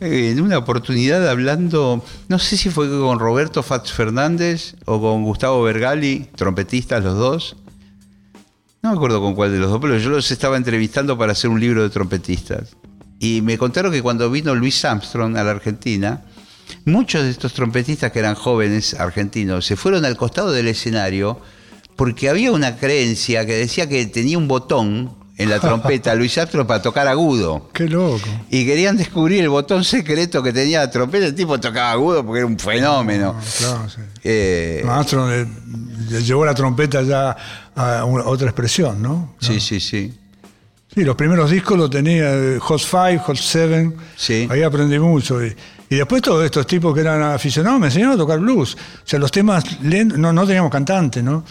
[0.00, 5.62] en una oportunidad hablando, no sé si fue con Roberto Fats Fernández o con Gustavo
[5.62, 7.56] Bergali, trompetistas los dos.
[8.82, 11.48] No me acuerdo con cuál de los dos, pero yo los estaba entrevistando para hacer
[11.50, 12.76] un libro de trompetistas.
[13.20, 16.24] Y me contaron que cuando vino Luis Armstrong a la Argentina,
[16.84, 21.40] muchos de estos trompetistas que eran jóvenes argentinos se fueron al costado del escenario
[21.94, 26.66] porque había una creencia que decía que tenía un botón en la trompeta Luis Armstrong
[26.66, 27.70] para tocar agudo.
[27.72, 28.28] Qué loco.
[28.50, 31.26] Y querían descubrir el botón secreto que tenía la trompeta.
[31.26, 33.36] El tipo tocaba agudo porque era un fenómeno.
[33.38, 34.00] Ah, claro, sí.
[34.24, 35.46] Eh, Armstrong le,
[36.10, 37.36] le llevó la trompeta ya
[37.76, 39.34] a una- otra expresión, ¿no?
[39.40, 40.18] sí, sí, sí.
[40.94, 43.92] Sí, los primeros discos los tenía eh, Hot 5, Hot 7.
[44.14, 44.46] Sí.
[44.50, 45.42] Ahí aprendí mucho.
[45.42, 45.56] Y,
[45.88, 48.74] y después todos estos tipos que eran aficionados me enseñaron a tocar blues.
[48.74, 51.44] O sea, los temas lentos, no, no teníamos cantante, ¿no?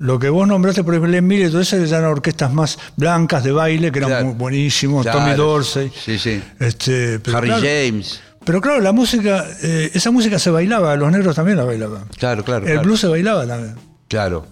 [0.00, 3.42] Lo que vos nombraste, por ejemplo, Glenn Miller y todo eso, eran orquestas más blancas
[3.42, 4.26] de baile, que eran Claro.
[4.26, 5.02] muy buenísimos.
[5.02, 5.20] Claro.
[5.20, 5.90] Tommy Dorsey.
[6.04, 6.42] Sí, sí.
[6.60, 8.20] Este, pero Harry claro, James.
[8.44, 12.04] Pero claro, la música, eh, esa música se bailaba, los negros también la bailaban.
[12.18, 12.66] Claro, claro.
[12.66, 13.76] El blues se bailaba también.
[14.08, 14.46] Claro.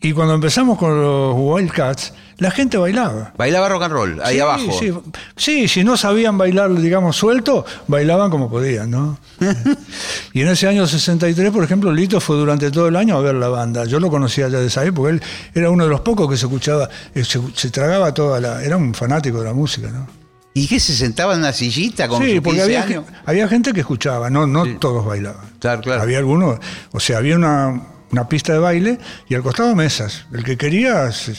[0.00, 3.32] Y cuando empezamos con los Wildcats, la gente bailaba.
[3.36, 4.78] Bailaba rock and roll, ahí Sí, abajo.
[4.78, 4.92] Sí,
[5.36, 9.18] sí, si no sabían bailar, digamos, suelto, bailaban como podían, ¿no?
[10.34, 13.36] y en ese año 63, por ejemplo, Lito fue durante todo el año a ver
[13.36, 13.86] la banda.
[13.86, 15.10] Yo lo conocía ya de esa época.
[15.10, 15.22] Él
[15.54, 18.62] era uno de los pocos que se escuchaba, eh, se, se tragaba toda la.
[18.62, 20.06] Era un fanático de la música, ¿no?
[20.52, 23.04] ¿Y qué se sentaba en una sillita con sí, porque 15 había, años?
[23.26, 25.44] había gente que escuchaba, no, no todos bailaban.
[25.58, 26.00] Claro, claro.
[26.00, 26.58] Había algunos,
[26.92, 27.82] o sea, había una,
[28.12, 30.26] una pista de baile y al costado mesas.
[30.32, 31.34] El que quería se,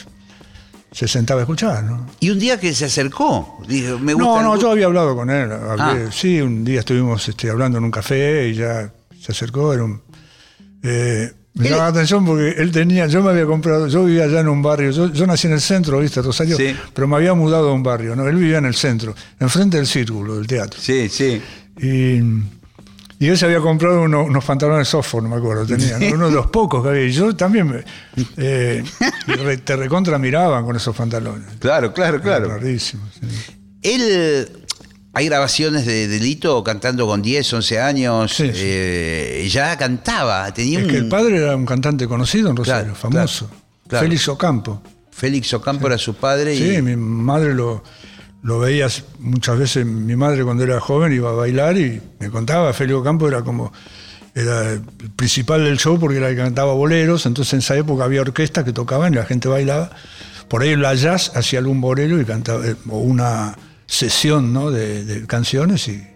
[0.92, 2.06] se sentaba a escuchar, ¿no?
[2.20, 5.30] Y un día que se acercó, dijo, me gusta No, no, yo había hablado con
[5.30, 5.50] él.
[5.50, 6.10] hablé- Ah.
[6.12, 9.72] Sí, un día estuvimos este, hablando en un café y ya se acercó.
[9.74, 10.00] Era un,
[10.82, 14.40] eh, me llamaba la atención porque él tenía, yo me había comprado, yo vivía allá
[14.40, 16.56] en un barrio, yo, yo nací en el centro, ¿viste, Rosario?
[16.56, 16.76] Sí.
[16.94, 18.28] Pero me había mudado a un barrio, ¿no?
[18.28, 20.80] Él vivía en el centro, enfrente del círculo, del teatro.
[20.80, 21.42] Sí, sí.
[21.80, 22.20] Y,
[23.20, 26.06] y él se había comprado uno- unos pantalones Oxford, no me acuerdo, tenía, ¿no?
[26.14, 27.04] uno de los pocos que había.
[27.06, 27.84] Y yo también me-
[28.36, 28.84] eh,
[29.26, 31.48] re- te recontra miraban con esos pantalones.
[31.58, 32.48] Claro, claro, claro.
[32.48, 33.26] Rarísimo, sí.
[33.82, 34.48] Él,
[35.14, 38.32] hay grabaciones de Delito cantando con 10, 11 años.
[38.34, 38.52] Sí, sí.
[38.54, 40.90] eh, ya cantaba, tenía Es un...
[40.90, 43.46] que el padre era un cantante conocido en Rosario, Claro, famoso.
[43.46, 44.04] claro, claro.
[44.06, 44.82] Félix Ocampo.
[45.10, 46.76] Félix Ocampo era su padre y...
[46.76, 47.82] Sí, mi madre lo,
[48.42, 49.86] lo veía muchas veces.
[49.86, 53.72] Mi madre cuando era joven iba a bailar y me contaba, Félix Ocampo era como
[54.34, 54.82] era el
[55.16, 58.72] principal del show porque era que cantaba boleros, entonces en esa época había orquestas que
[58.72, 59.90] tocaban y la gente bailaba.
[60.48, 64.70] Por ahí la jazz hacía algún bolero y cantaba, eh, o una sesión ¿no?
[64.70, 66.06] de canciones y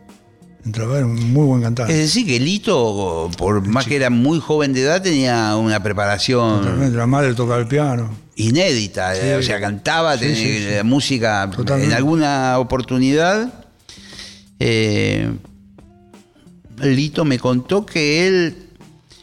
[0.64, 1.92] un muy buen cantante.
[1.92, 6.60] Es decir, que Lito, por más que era muy joven de edad, tenía una preparación
[6.60, 8.10] Totalmente, La madre tocaba el piano.
[8.36, 9.16] inédita.
[9.16, 11.90] eh, O sea, cantaba, Sí, tenía música Totalmente.
[11.92, 13.52] en alguna oportunidad.
[14.60, 15.30] eh,
[16.80, 18.68] Lito me contó que él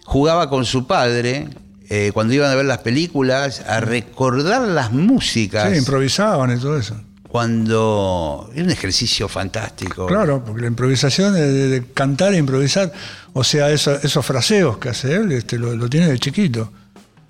[0.06, 1.48] jugaba con su padre
[1.90, 5.72] eh, cuando iban a ver las películas a recordar las músicas.
[5.72, 6.96] Sí, improvisaban y todo eso.
[7.30, 10.08] Cuando es un ejercicio fantástico.
[10.08, 12.92] Claro, porque la improvisación es de, de cantar e improvisar,
[13.34, 16.72] o sea, eso- esos fraseos que hace él, este, lo, lo tiene de chiquito.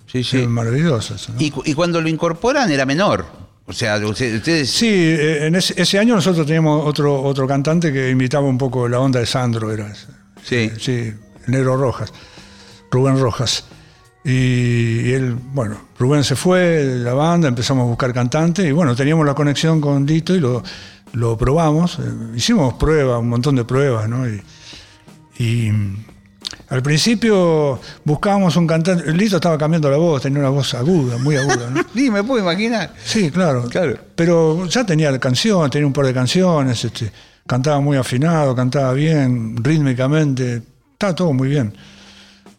[0.06, 0.38] Sí, sí.
[0.38, 1.32] Es maravilloso eso.
[1.32, 1.40] ¿no?
[1.40, 3.24] Y, cu- y cuando lo incorporan era menor.
[3.66, 4.70] O sea, usted- ustedes.
[4.70, 8.88] Sí, eh, en ese, ese año nosotros teníamos otro, otro cantante que imitaba un poco
[8.88, 9.92] la onda de Sandro, era.
[10.42, 10.70] Sí.
[10.80, 11.12] Sí,
[11.46, 12.12] Negro Rojas,
[12.90, 13.64] Rubén Rojas.
[14.24, 18.94] Y, él, bueno, Rubén se fue de la banda, empezamos a buscar cantantes y bueno,
[18.94, 20.62] teníamos la conexión con Lito y lo,
[21.12, 21.98] lo probamos.
[21.98, 22.02] eh,
[22.36, 24.28] hicimos pruebas, un montón de pruebas, ¿no?
[24.28, 24.42] Y,
[25.38, 26.04] y, mm,
[26.68, 31.36] al principio buscábamos un cantante, Lito estaba cambiando la voz, tenía una voz aguda, muy
[31.36, 31.82] aguda, ¿no?
[31.94, 32.92] Sí, me puedo imaginar.
[33.02, 33.64] Sí, claro.
[33.68, 33.96] Claro.
[34.14, 37.10] Pero ya tenía la canción, tenía un par de canciones, este,
[37.46, 41.74] cantaba muy afinado, cantaba bien, rítmicamente, estaba todo muy bien.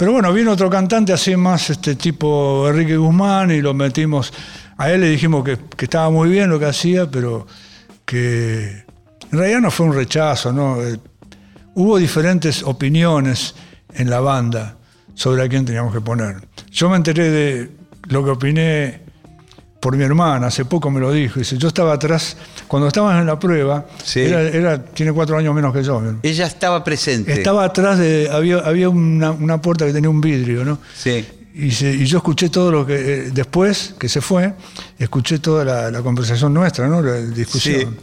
[0.02, 4.34] Pero bueno, vino otro cantante así más este tipo Enrique Guzmán y lo metimos.
[4.78, 7.46] A él le dijimos que, estaba muy bien lo que hacía, pero
[8.04, 8.84] que
[9.32, 10.82] en realidad no fue un rechazo, ¿no?
[10.82, 11.00] Eh,
[11.76, 13.54] hubo diferentes opiniones
[13.94, 14.76] en la banda
[15.14, 16.48] sobre a quién teníamos que poner.
[16.72, 17.72] Yo me enteré de
[18.10, 19.02] lo que opiné
[19.80, 21.38] por mi hermana, hace poco me lo dijo.
[21.38, 22.38] Dice, yo estaba atrás,
[22.72, 24.22] cuando estábamos en la prueba, Sí.
[24.22, 26.02] era, era- tiene cuatro años menos que yo.
[26.24, 27.34] Ella estaba presente.
[27.34, 30.80] Estaba atrás de, había, había una, una puerta que tenía un vidrio, ¿no?
[30.96, 31.26] Sí.
[31.54, 34.54] Y, se- y yo escuché todo lo que, eh, después que se fue,
[34.98, 37.02] escuché toda la, la conversación nuestra, ¿no?
[37.02, 37.98] La discusión.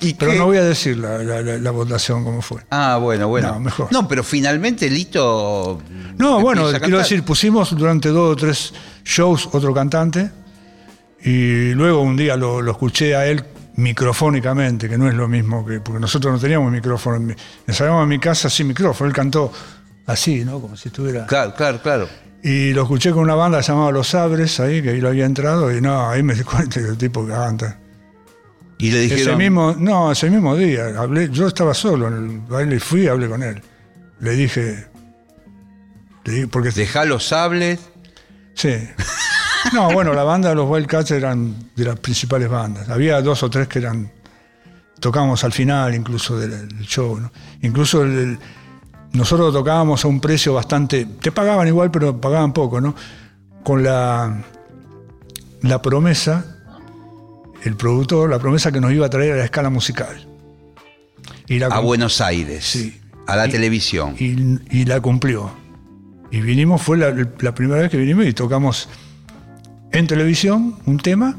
[0.00, 0.08] Sí.
[0.08, 0.38] ¿Y Pero qué?
[0.38, 2.62] no voy a decir la, la- la- la votación cómo fue.
[2.70, 3.52] Ah, bueno, bueno.
[3.52, 3.88] No, mejor.
[3.92, 5.82] No, pero finalmente Lito.
[6.16, 8.72] No, bueno, quiero decir, pusimos durante dos o tres
[9.04, 10.30] shows otro cantante
[11.22, 13.44] y luego un día lo, lo escuché a él
[13.76, 15.80] microfónicamente, que no es lo mismo que.
[15.80, 17.18] porque nosotros no teníamos micrófono.
[17.20, 17.34] Mi-
[17.66, 19.08] Ensayábamos en mi casa sin micrófono.
[19.08, 19.52] Él cantó
[20.06, 20.60] así, ¿no?
[20.60, 21.26] Como si estuviera.
[21.26, 22.08] Claro, claro, claro.
[22.42, 25.74] Y lo escuché con una banda llamada Los Sabres, ahí, que ahí lo había entrado,
[25.74, 27.78] y no, ahí me di cuenta que el tipo que canta.
[28.78, 29.22] Y le dijeron.
[29.28, 33.02] Ese mismo, no, ese mismo día, hablé, yo estaba solo en el baile y fui
[33.02, 33.62] y hablé con él.
[34.20, 34.86] Le dije,
[36.24, 37.80] le dije porque Dejá los sables.
[38.54, 38.70] Sí.
[39.72, 42.88] No, bueno, la banda de los Wildcats eran de las principales bandas.
[42.88, 44.10] Había dos o tres que eran.
[45.00, 47.18] Tocábamos al final incluso del, del show.
[47.18, 47.30] ¿no?
[47.62, 48.38] Incluso el- el-
[49.12, 51.06] nosotros tocábamos a un precio bastante.
[51.20, 52.94] Te pagaban igual, pero pagaban poco, ¿no?
[53.62, 54.42] Con la,
[55.62, 56.44] la promesa,
[57.62, 60.26] el productor, la promesa que nos iba a traer a la escala musical.
[61.48, 62.64] Y la a Buenos Aires.
[62.64, 63.00] Sí.
[63.26, 64.16] A la Y- televisión.
[64.18, 65.50] y, y la cumplió.
[66.30, 68.88] Y vinimos, fue la, la primera vez que vinimos y tocamos
[69.94, 71.36] en televisión un tema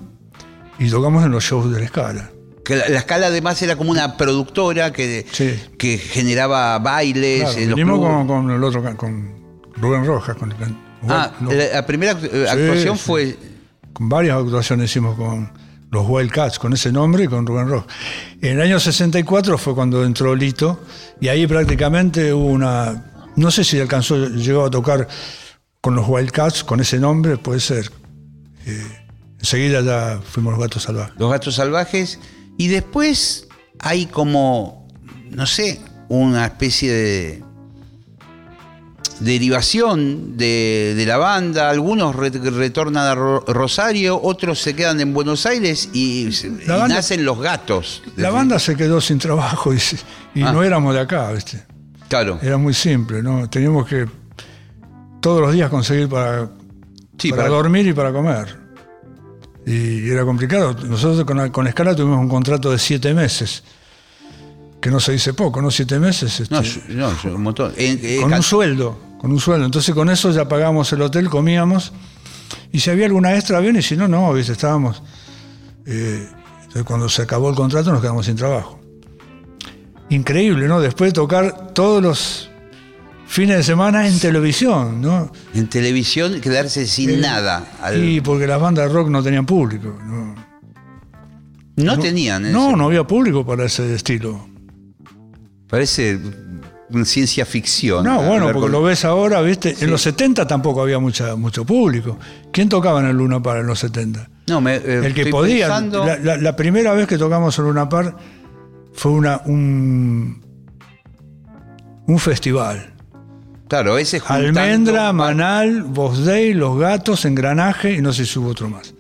[0.80, 2.32] y tocamos en los shows de la escala.
[2.64, 5.54] Que la, la escala además era como una productora que, Sí.
[5.78, 8.16] que generaba bailes Claro, en los vinimos clubes.
[8.18, 9.36] con, con el otro, con
[9.78, 13.04] Rubén Rojas, con, con- Ah, no, la, la primera eh, actuación sí.
[13.06, 13.38] fue.
[13.94, 15.52] con varias actuaciones hicimos con
[15.92, 17.86] los Wildcats, con ese nombre y con Rubén Rojas.
[18.42, 20.82] En el año 64 fue cuando entró Lito
[21.22, 23.12] y ahí prácticamente hubo una...
[23.36, 25.08] No sé si alcanzó, llegó a tocar
[25.82, 27.92] con los Wildcats, con ese nombre, puede ser.
[28.66, 28.84] Eh,
[29.40, 31.14] enseguida ya fuimos los gatos salvajes.
[31.18, 32.20] Los gatos salvajes.
[32.58, 33.48] Y después
[33.80, 34.88] hay como,
[35.32, 37.44] no sé, una especie de
[39.20, 41.70] derivación de, de la banda.
[41.70, 46.30] Algunos re- retornan a Ro- Rosario, otros se quedan en Buenos Aires y,
[46.68, 48.04] banda- nacen los gatos.
[48.18, 50.52] La banda se quedó sin trabajo y Ah.
[50.52, 51.64] no éramos de acá, ¿viste?
[52.10, 52.40] Claro.
[52.42, 53.50] Era muy simple, ¿no?
[53.50, 54.06] Teníamos que
[55.22, 56.50] todos los días conseguir para,
[57.18, 58.58] Sí, para, para- dormir y para comer.
[59.66, 60.74] Y era complicado.
[60.74, 63.64] Nosotros con, con Escala tuvimos un contrato de siete meses,
[64.80, 65.72] que no se dice poco, ¿no?
[65.72, 66.40] Siete meses.
[66.40, 66.54] este,
[66.94, 67.74] No, no, un montón.
[67.78, 69.66] En- eh, con un sueldo, con un sueldo.
[69.66, 71.94] Entonces con eso ya pagamos el hotel, comíamos.
[72.72, 74.52] Y si había alguna extra, bien, y si no, no, ¿viste?
[74.52, 75.02] Estábamos...
[75.88, 76.30] eh,
[76.62, 78.80] entonces cuando se acabó el contrato nos quedamos sin trabajo.
[80.10, 80.80] Increíble, ¿no?
[80.80, 82.50] Después de tocar todos los
[83.28, 85.32] fines de semana en televisión, ¿no?
[85.54, 87.64] en televisión quedarse sin nada.
[87.82, 89.98] Al- Y porque las bandas de rock no tenían público.
[90.06, 90.36] No,
[91.78, 92.52] no, tenían.
[92.52, 94.48] no, ese- no había público para ese estilo.
[95.68, 96.20] Parece
[97.04, 98.06] ciencia ficción.
[98.06, 99.76] No, bueno, porque con- lo ves ahora, ¿viste?
[99.82, 102.18] En los 70 tampoco había mucha, mucho público.
[102.54, 104.30] ¿Quién tocaba en el Luna Par en los 70?
[104.48, 105.66] No, me, eh, El que podía.
[105.68, 108.16] pensando- La, la- la primera vez que tocamos en Luna Par
[108.94, 110.42] fue una, un,
[112.08, 112.94] un festival.
[113.68, 118.50] Claro, ese juntando- Almendra, Manal, Voz Day, Los Gatos, Engranaje y no sé si hubo
[118.50, 118.94] otro más.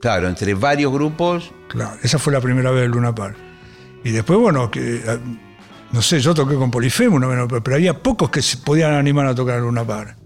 [0.00, 1.50] Claro, entre varios grupos.
[1.68, 3.36] Claro, esa fue la primera vez del Luna Park.
[4.04, 5.18] Y después, bueno, que eh,
[5.90, 9.34] no sé, yo toqué con Polifemo vez, pero había pocos que se podían animar a
[9.34, 10.16] tocar Luna Park.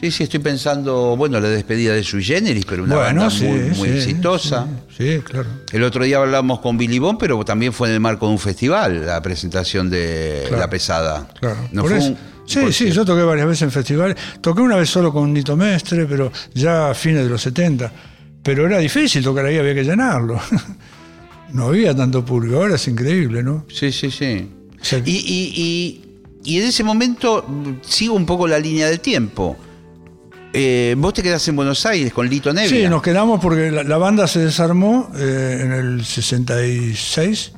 [0.00, 3.44] Sí, sí, estoy pensando, bueno, la despedida de Sui Generis, pero una Bueno, banda sí,
[3.46, 4.68] muy, muy sí, exitosa.
[4.96, 5.48] Sí, sí, claro.
[5.72, 8.38] El otro día hablamos con Billy Bond, pero también fue en el marco de un
[8.38, 10.60] festival la presentación de Claro.
[10.62, 11.28] La Pesada.
[11.40, 11.56] Claro.
[11.72, 12.16] No fue un-
[12.48, 12.94] sí, sí, cierto.
[12.94, 14.16] yo toqué varias veces en festivales.
[14.40, 17.92] Toqué una vez solo con Nito Mestre, pero ya a fines de los 70.
[18.42, 20.40] Pero era difícil tocar ahí, había que llenarlo.
[21.52, 23.64] no había tanto público, ahora es increíble, ¿no?
[23.72, 24.48] Sí, sí, sí.
[24.80, 26.04] O sea, Y, y- y-
[26.44, 27.44] y en ese momento
[27.82, 29.56] sigo un poco la línea del tiempo.
[30.52, 32.70] Eh, vos te quedás en Buenos Aires con Lito Nevia.
[32.70, 37.52] Sí, nos quedamos porque la, la banda se desarmó eh, en el 66.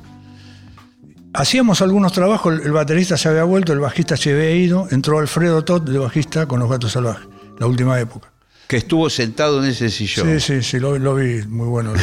[1.33, 5.63] Hacíamos algunos trabajos, el, baterista se había vuelto, el bajista se había ido, entró Alfredo
[5.63, 8.29] Todd de bajista con los Gatos Salvajes, la última época.
[8.67, 10.39] Que estuvo sentado en ese sillón.
[10.39, 11.93] Sí, sí, sí, lo, lo vi, muy bueno.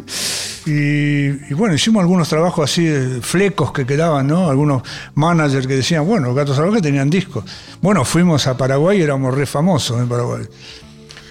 [0.66, 4.48] y, y bueno, hicimos algunos trabajos así, de flecos que quedaban, ¿no?
[4.48, 4.82] Algunos
[5.14, 7.44] managers que decían, bueno, los Gatos Salvajes tenían discos.
[7.80, 10.44] Bueno, fuimos a Paraguay y éramos re famosos en Paraguay.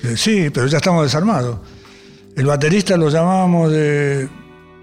[0.04, 1.60] Eh, sí, pero ya estamos desarmados.
[2.36, 4.30] El baterista lo llamábamos de,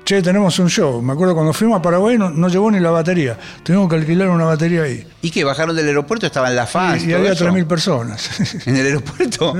[0.04, 1.00] che, tenemos un show.
[1.02, 3.38] Me acuerdo cuando fuimos a Paraguay no, no llevó ni la batería.
[3.62, 5.06] Tuvimos que alquilar una batería ahí.
[5.22, 6.26] ¿Y que bajaron del aeropuerto?
[6.26, 7.04] Estaban las fans.
[7.04, 7.46] y y había eso?
[7.46, 8.30] 3.000 personas.
[8.66, 9.54] ¿En el aeropuerto?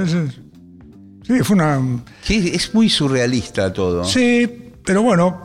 [1.27, 1.81] Sí, fue una,
[2.23, 4.05] Sí, es muy surrealista todo.
[4.05, 5.41] Sí, pero bueno,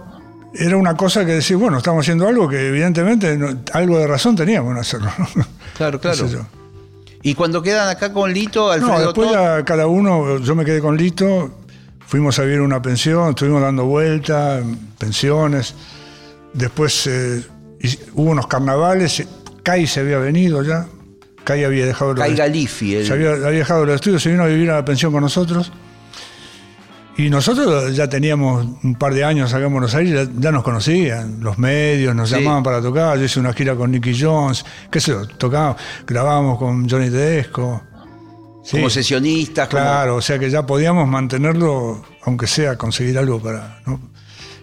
[0.54, 4.36] era una cosa que decir, bueno, estamos haciendo algo que evidentemente no- algo de razón
[4.36, 5.10] teníamos en hacerlo.
[5.78, 6.24] Claro, claro.
[6.26, 6.38] Qué sé.
[7.22, 9.30] Y cuando quedan acá con Lito, Alfredo No, después
[9.66, 11.59] cada uno, yo me quedé con Lito,
[12.10, 14.64] fuimos a vivir una pensión, estuvimos dando vueltas,
[14.98, 15.76] pensiones.
[16.54, 17.44] Después eh,
[18.16, 19.24] hubo unos carnavales,
[19.62, 20.88] Kai se había venido ya,
[21.44, 24.44] Kai había dejado los Kai Galifi, el- se había, había dejado los estudios, se vino
[24.44, 25.72] a vivir a la pensión con nosotros.
[27.18, 30.64] Y nosotros ya teníamos un par de años acá en Buenos Aires, ya, ya nos
[30.64, 32.36] conocían, los medios nos Sí.
[32.36, 33.18] llamaban para tocar.
[33.20, 35.76] Yo hice una gira con Nicky Jones, qué sé yo, tocábamos,
[36.08, 37.84] grabábamos con Johnny Tedesco.
[38.70, 43.42] Sí, como sesionistas, como- Claro, o sea que ya podíamos mantenerlo, aunque sea conseguir algo
[43.42, 43.82] para.
[43.88, 44.00] ¿no?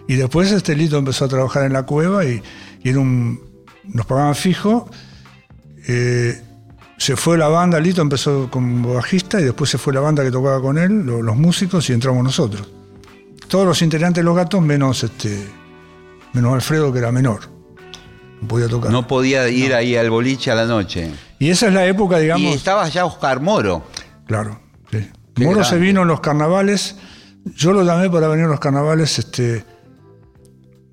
[0.07, 2.41] Y después este Lito empezó a trabajar en la cueva y,
[2.83, 3.41] y era un,
[3.83, 4.89] nos pagaban fijo.
[5.87, 6.41] eh,
[6.97, 10.31] se fue la banda, Lito empezó como bajista y después se fue la banda que
[10.31, 12.67] tocaba con él, lo- los, músicos, y entramos nosotros.
[13.47, 15.47] Todos los integrantes de los gatos, menos este
[16.33, 17.41] menos Alfredo, que era menor.
[18.41, 18.91] No podía tocar.
[18.91, 21.11] no podía ir ahí al boliche a la noche.
[21.39, 22.55] Y esa es la época, Y digamos.
[22.55, 23.83] estaba ya Oscar Moro.
[24.27, 24.59] Claro.
[24.91, 25.09] sí.
[25.35, 26.95] Qué Moro se vino en los carnavales.
[27.55, 29.63] Yo lo llamé para venir a los carnavales este,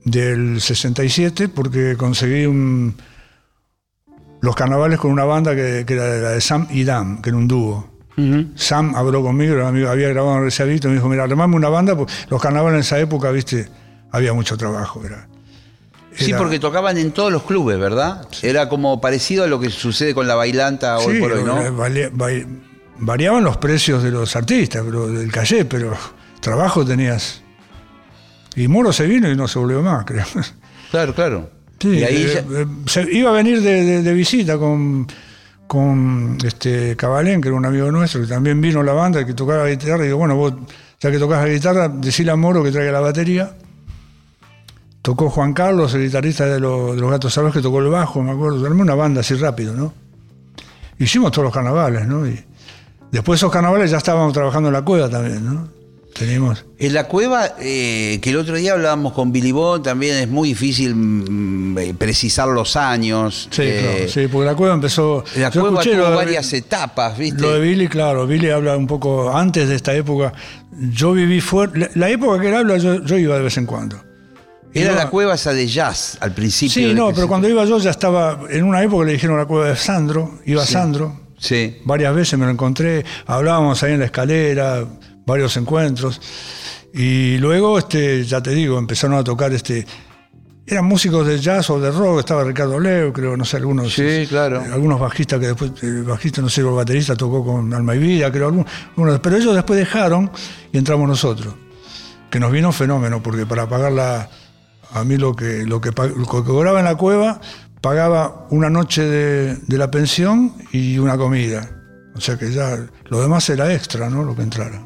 [0.05, 2.95] del 67 porque conseguí un,
[4.41, 7.39] los carnavales con una banda que, que era la de Sam y Dan, que era
[7.39, 7.91] un dúo.
[8.55, 12.41] Sam habló conmigo, había grabado en Reservito, me dijo, mira, armame una banda, porque los
[12.41, 13.69] carnavales en esa época, viste,
[14.13, 15.03] había mucho trabajo.
[15.05, 15.27] Era,
[16.17, 18.29] Sí, porque tocaban en todos los clubes, ¿verdad?
[18.43, 21.57] Era como parecido a lo que sucede con la bailanta hoy Sí, por hoy, ¿no?
[21.77, 22.47] valia- vai-
[22.99, 25.95] variaban los precios de los artistas, pero del calle, pero
[26.41, 27.43] trabajo tenías.
[28.57, 30.25] Y Moro se vino y no se volvió más, creo.
[30.91, 31.51] Claro, claro.
[31.81, 35.07] Sí, y ahí eh, ya- eh, se- iba a venir de, de- de visita con,
[35.67, 39.35] con este Cabalén, que era un amigo nuestro, que también vino a la banda, que
[39.35, 40.55] tocaba guitarra, y digo, bueno, vos,
[41.01, 43.55] ya que tocas la guitarra, decile a Moro que traiga la batería.
[45.03, 48.23] Tocó Juan Carlos, el guitarrista de, los- de los Gatos Salvajes, que tocó el bajo,
[48.23, 48.65] me acuerdo.
[48.65, 49.93] Armé una banda así rápido, ¿no?
[50.99, 52.27] Hicimos todos los carnavales, ¿no?
[52.27, 52.43] Y
[53.15, 55.69] después de esos carnavales ya estábamos trabajando en la cueva también, ¿no?
[56.17, 56.65] Teníamos...
[56.79, 60.51] En la cueva, eh, que el otro día hablábamos con Billy Bond, también es muy
[60.51, 63.49] difícil mm, eh, precisar los años.
[63.51, 65.25] Sí, Eh, claro, sí, porque la cueva empezó...
[65.37, 67.43] La cueva tuvo de- varias etapas, ¿viste?
[67.43, 70.33] Lo de Billy, claro, Billy habla un poco antes de esta época.
[70.93, 71.73] Yo viví fuera.
[71.75, 74.01] La, la época que él habla, yo, yo iba de vez en cuando.
[74.73, 76.75] Era Iba- la cueva esa de jazz al principio.
[76.91, 78.39] Sí, no, pero se- cuando iba yo ya estaba.
[78.51, 81.24] En una época le dijeron la cueva de Sandro, iba Sandro.
[81.45, 81.77] Sí.
[81.85, 84.83] Varias veces me lo encontré, hablábamos ahí en la escalera,
[85.27, 86.19] varios encuentros.
[86.95, 89.87] Y luego, este, ya te digo, empezaron a tocar este.
[90.67, 93.93] Eran músicos de jazz o de rock, estaba Ricardo Leo, creo, no sé, algunos.
[93.93, 94.63] Sí, claro.
[94.63, 97.99] eh, algunos bajistas que después, el bajista, no sé, el baterista tocó con Alma y
[97.99, 100.31] Vida, creo, algunos, algunos, pero ellos después dejaron
[100.73, 101.55] y entramos nosotros.
[102.31, 104.31] Que nos vino fenómeno, porque para pagar la.
[104.93, 107.41] A mí lo que, lo que, lo que cobraba en la cueva,
[107.85, 111.71] pagaba una noche de, de la pensión y una comida.
[112.17, 112.79] O sea que ya
[113.11, 114.25] lo demás era extra, ¿no?
[114.25, 114.83] Lo que entrara.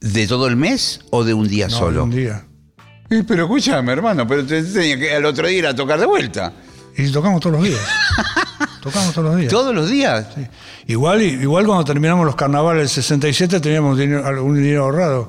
[0.00, 2.04] ¿De todo el mes o de un día No, solo?
[2.04, 2.46] Un día.
[3.10, 6.06] Eh, pero escúchame, hermano, pero te tenía que al otro día ir a tocar de
[6.06, 6.54] vuelta.
[6.96, 7.80] Y tocamos todos los días.
[8.82, 9.50] tocamos todos los días.
[9.52, 10.28] ¿Todos los días?
[10.34, 10.46] Sí.
[10.86, 15.28] Igual, igual cuando terminamos los carnavales del 67 teníamos dinero, algún dinero ahorrado.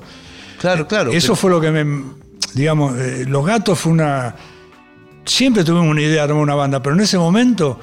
[0.60, 1.10] Claro, claro.
[1.12, 2.04] Eso pero- fue lo que me.
[2.54, 4.34] Digamos, eh, Los Gatos fue una.
[5.24, 7.78] Siempre tuvimos una idea de armar una banda, pero en ese momento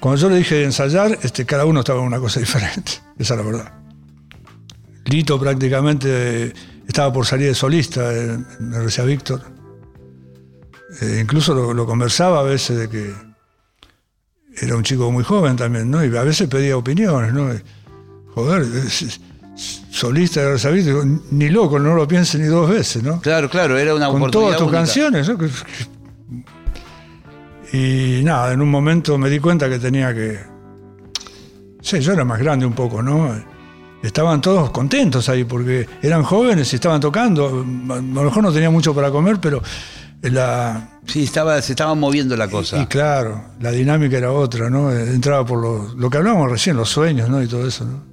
[0.00, 2.92] Cuando yo le dije de ensayar, este, cada uno estaba en una cosa diferente.
[3.18, 3.72] Esa es la verdad.
[5.04, 6.52] Lito prácticamente
[6.88, 9.40] estaba por salir de solista, eh, me decía Víctor.
[11.00, 13.14] Eh, incluso lo, lo conversaba a veces de que
[14.60, 16.04] era un chico muy joven también, ¿no?
[16.04, 17.50] Y a veces pedía opiniones, ¿no?
[18.34, 19.20] Joder, es- es-
[19.90, 23.20] solista de Rosa Víctor, digo, ni loco, no lo piense ni dos veces, ¿no?
[23.20, 24.78] Claro, claro, era una Con oportunidad todas tus única.
[24.78, 25.38] canciones, ¿no?
[27.72, 30.38] Y nada, en un momento me di cuenta que tenía que.
[31.80, 33.34] Sí, yo era más grande un poco, ¿no?
[34.02, 37.46] Estaban todos contentos ahí porque eran jóvenes y estaban tocando.
[37.90, 39.62] A lo mejor no tenía mucho para comer, pero
[40.22, 42.80] la, Sí, estaba, se estaba moviendo la cosa.
[42.80, 44.92] y claro, la dinámica era otra, ¿no?
[44.92, 47.42] Entraba por lo, lo que hablábamos recién, los sueños, ¿no?
[47.42, 48.11] Y todo eso, ¿no?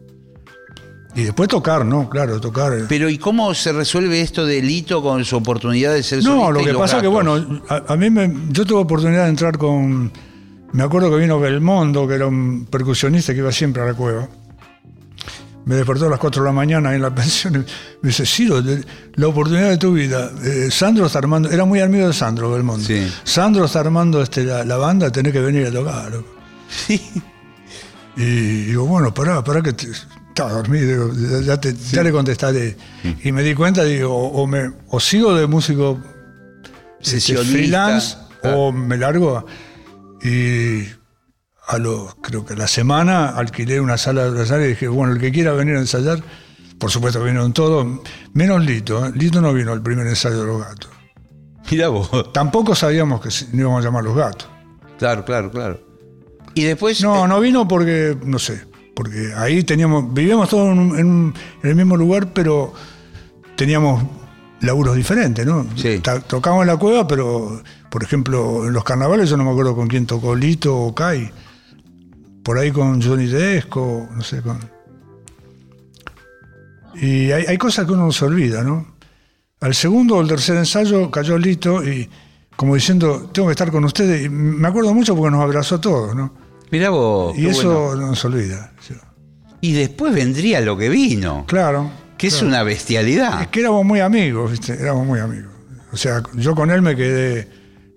[1.20, 2.10] Y después tocar, ¿no?
[2.10, 2.74] Claro, tocar.
[2.74, 2.86] eh.
[2.88, 6.64] Pero ¿y cómo se resuelve esto de Lito con su oportunidad de ser No, lo
[6.64, 7.12] que pasa que, gastos?
[7.36, 10.12] bueno, a, a mí me, yo tuve oportunidad de entrar con.
[10.72, 14.30] Me acuerdo que vino Belmondo, que era un percusionista que iba siempre a la cueva.
[15.66, 17.58] Me despertó a las 4 de la mañana en la pensión y
[18.02, 18.64] me dice, Ciro,
[19.16, 20.32] la oportunidad de tu vida.
[20.44, 22.86] eh, Sandro está armando, era muy amigo de Sandro Belmondo.
[22.86, 23.12] Sí.
[23.24, 26.12] Sandro está armando este, la, la banda, tenés que venir a tocar.
[26.12, 26.28] loco".
[26.70, 27.02] Sí.
[28.16, 29.88] Y digo, bueno, pará, pará que te-
[30.44, 32.76] estaba dormido, digo, ya, te- ya le contestaré.
[33.24, 36.00] Y me di cuenta, digo, o, me, o sigo de músico
[37.02, 38.54] este, freelance Ah.
[38.56, 39.46] o me largo.
[40.24, 40.84] Y
[41.68, 45.14] a lo, creo que a la semana alquilé una sala de ensayar y dije, bueno,
[45.14, 46.22] el que quiera venir a ensayar,
[46.80, 47.86] por supuesto vinieron todos,
[48.34, 49.06] menos Lito.
[49.06, 49.12] ¿eh?
[49.16, 50.90] Lito no vino al primer ensayo de los gatos.
[51.70, 52.10] Mirá vos.
[52.34, 54.48] Tampoco sabíamos que no íbamos a llamar los gatos.
[54.98, 55.80] Claro, claro, claro.
[56.56, 57.02] Y después.
[57.04, 58.64] No, eh, no vino porque, no sé,
[59.00, 61.34] porque ahí teníamos, vivíamos todos en,
[61.64, 62.74] el mismo lugar, pero
[63.56, 64.04] teníamos
[64.60, 65.66] laburos diferentes, ¿no?
[65.78, 66.02] Sí.
[66.28, 69.88] Tocábamos en la cueva, pero, por ejemplo, en los carnavales yo no me acuerdo con
[69.88, 71.32] quién tocó Lito o Kai.
[72.44, 74.60] Por ahí con Johnny Desco, no sé, con...
[76.96, 78.86] Y hay, hay cosas que uno no se olvida, ¿no?
[79.62, 82.10] Al segundo o el tercer ensayo cayó Lito y
[82.58, 84.26] como diciendo, tengo que estar con ustedes.
[84.26, 86.49] Y me acuerdo mucho porque nos abrazó a todos, ¿no?
[86.72, 87.38] Mirá vos.
[87.38, 88.08] Y eso bueno.
[88.08, 88.74] no se olvida.
[88.82, 88.94] sí.
[89.62, 91.46] Y después vendría lo que vino.
[91.46, 91.92] Claro.
[92.18, 93.42] Que es una bestialidad.
[93.42, 94.74] Es que éramos muy amigos, ¿viste?
[94.74, 95.52] Éramos muy amigos.
[95.92, 97.48] O sea, yo con él me quedé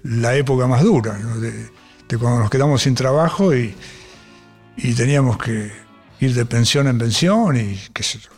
[0.03, 1.39] la época más dura, ¿no?
[1.39, 1.53] de,
[2.09, 3.75] de cuando nos quedamos sin trabajo y,
[4.77, 5.71] y teníamos que
[6.21, 8.31] ir de pensión en pensión y qué sé yo.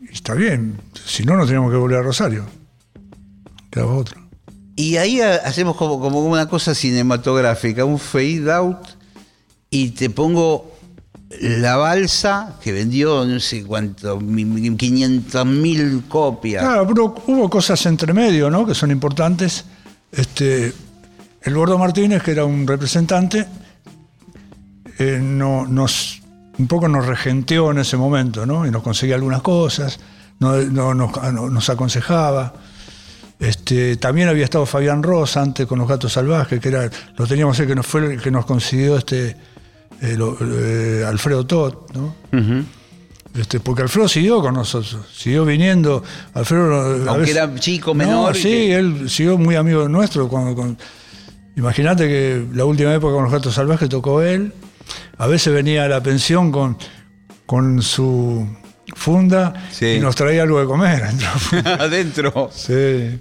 [0.00, 2.46] Y está bien, si no, nos teníamos que volver a Rosario.
[3.70, 4.19] Quedaba otro.
[4.80, 8.78] Y ahí ha- hacemos como, como una cosa cinematográfica, un fade out,
[9.68, 10.72] y te pongo
[11.40, 16.62] la balsa que vendió no sé cuánto, 500 mil copias.
[16.64, 18.64] Claro, pero hubo cosas entre medio, ¿no?
[18.66, 19.64] Que son importantes.
[20.12, 20.72] Este,
[21.42, 23.46] el Gordo Martínez, que era un representante,
[24.98, 26.20] eh, no, nos,
[26.58, 28.66] un poco nos regenteó en ese momento, ¿no?
[28.66, 30.00] Y nos conseguía algunas cosas,
[30.40, 30.94] no, no-
[31.50, 32.54] nos aconsejaba.
[33.40, 37.58] Este, también había estado Fabián Ross antes con los gatos salvajes, que era, lo teníamos
[37.58, 39.34] él, que nos fue el que nos consiguió este
[40.02, 42.14] eh, lo- eh, Alfredo Todd, ¿no?
[43.34, 46.02] Este, porque Alfredo siguió con nosotros, siguió viniendo.
[46.34, 50.28] Alfredo, a Aunque veces- era chico, menor, No, sí, que- él siguió muy amigo nuestro.
[50.28, 50.76] Cuando,
[51.56, 54.52] Imagínate que la última época con los gatos salvajes tocó él.
[55.18, 56.76] A veces venía a la pensión con,
[57.46, 58.46] con su
[58.94, 59.86] funda Sí.
[59.96, 61.02] y nos traía algo de comer.
[61.04, 61.28] adentro.
[61.78, 62.50] Adentro.
[62.54, 63.18] sí.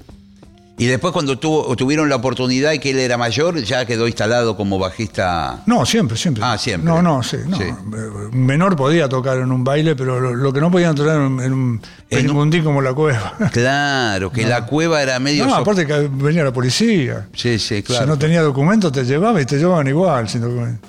[0.82, 4.56] Y después cuando tuvo, tuvieron la oportunidad y que él era mayor, ya quedó instalado
[4.56, 5.62] como bajista.
[5.66, 6.42] No, siempre, siempre.
[6.42, 6.90] Ah, siempre.
[6.90, 7.36] No, no, sí.
[7.46, 7.58] no.
[7.58, 7.66] Sí.
[7.66, 11.38] Un menor podía tocar en un baile, pero lo, lo que no podían tocar en,
[11.42, 13.34] en un como la cueva.
[13.52, 15.44] Claro, que la cueva era medio...
[15.48, 17.28] No, so- aparte que venía la policía.
[17.36, 18.06] Sí, sí, Si claro.
[18.06, 20.30] no tenía documento te llevaba y te llevaban igual.
[20.30, 20.88] sin documento.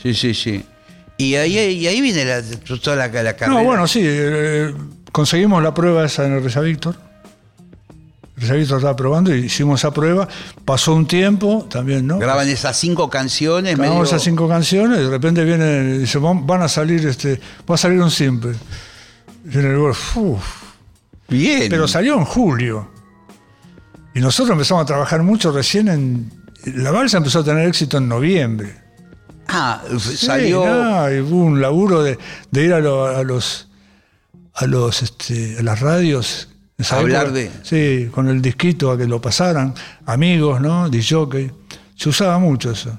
[0.00, 0.64] Sí, sí, sí.
[1.18, 2.42] Y ahí, y ahí viene la,
[2.80, 3.60] toda la, la carrera.
[3.60, 4.00] No, bueno, sí.
[4.04, 4.72] eh,
[5.12, 6.94] conseguimos la prueba esa en el Reza Víctor.
[8.36, 10.28] El Reza Víctor estaba probando y hicimos esa prueba.
[10.64, 12.18] Pasó un tiempo también, ¿no?
[12.18, 13.76] Graban esas cinco canciones.
[13.76, 17.40] Grabamos medio- esas cinco canciones y de repente viene y dice, van, a salir, este,
[17.68, 18.52] va a salir un simple.
[19.50, 20.46] Y en el "Uf".
[21.28, 21.66] Bien.
[21.68, 22.88] Pero salió en julio.
[24.14, 26.32] Y nosotros empezamos a trabajar mucho recién en...
[26.76, 28.87] La balsa empezó a tener éxito en noviembre.
[29.48, 30.62] Ah, Sí, salió...
[31.10, 32.18] y hubo un laburo de,
[32.50, 33.68] de ir a, lo- a los
[34.54, 36.48] a los este, a las radios.
[36.90, 39.74] Hablar de- Sí, con el disquito a que lo pasaran,
[40.06, 40.88] amigos, ¿no?
[40.88, 41.50] Disjockey.
[41.96, 42.96] Se usaba mucho eso.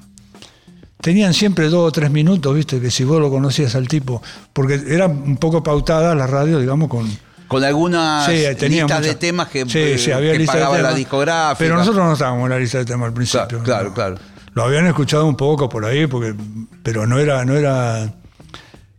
[1.02, 4.22] Tenían siempre dos o tres minutos, viste, que si vos lo conocías al tipo,
[4.52, 7.08] porque era un poco pautada la radio, digamos, con,
[7.48, 11.58] Con algunas Sí, listas de temas que, Sí, sí, había que de pagaba la discográfica.
[11.58, 13.60] Pero nosotros no estábamos en la lista de temas al principio.
[13.64, 13.94] Claro, claro, ¿no?
[13.94, 14.16] claro.
[14.60, 16.36] Lo habían escuchado un poco por ahí, porque,
[16.84, 18.14] pero no era, no era,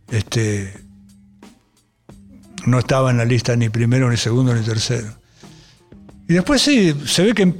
[0.09, 0.73] este,
[2.65, 5.07] no estaba en la lista ni primero, ni segundo, ni tercero.
[6.27, 7.53] Y después sí, se ve que em-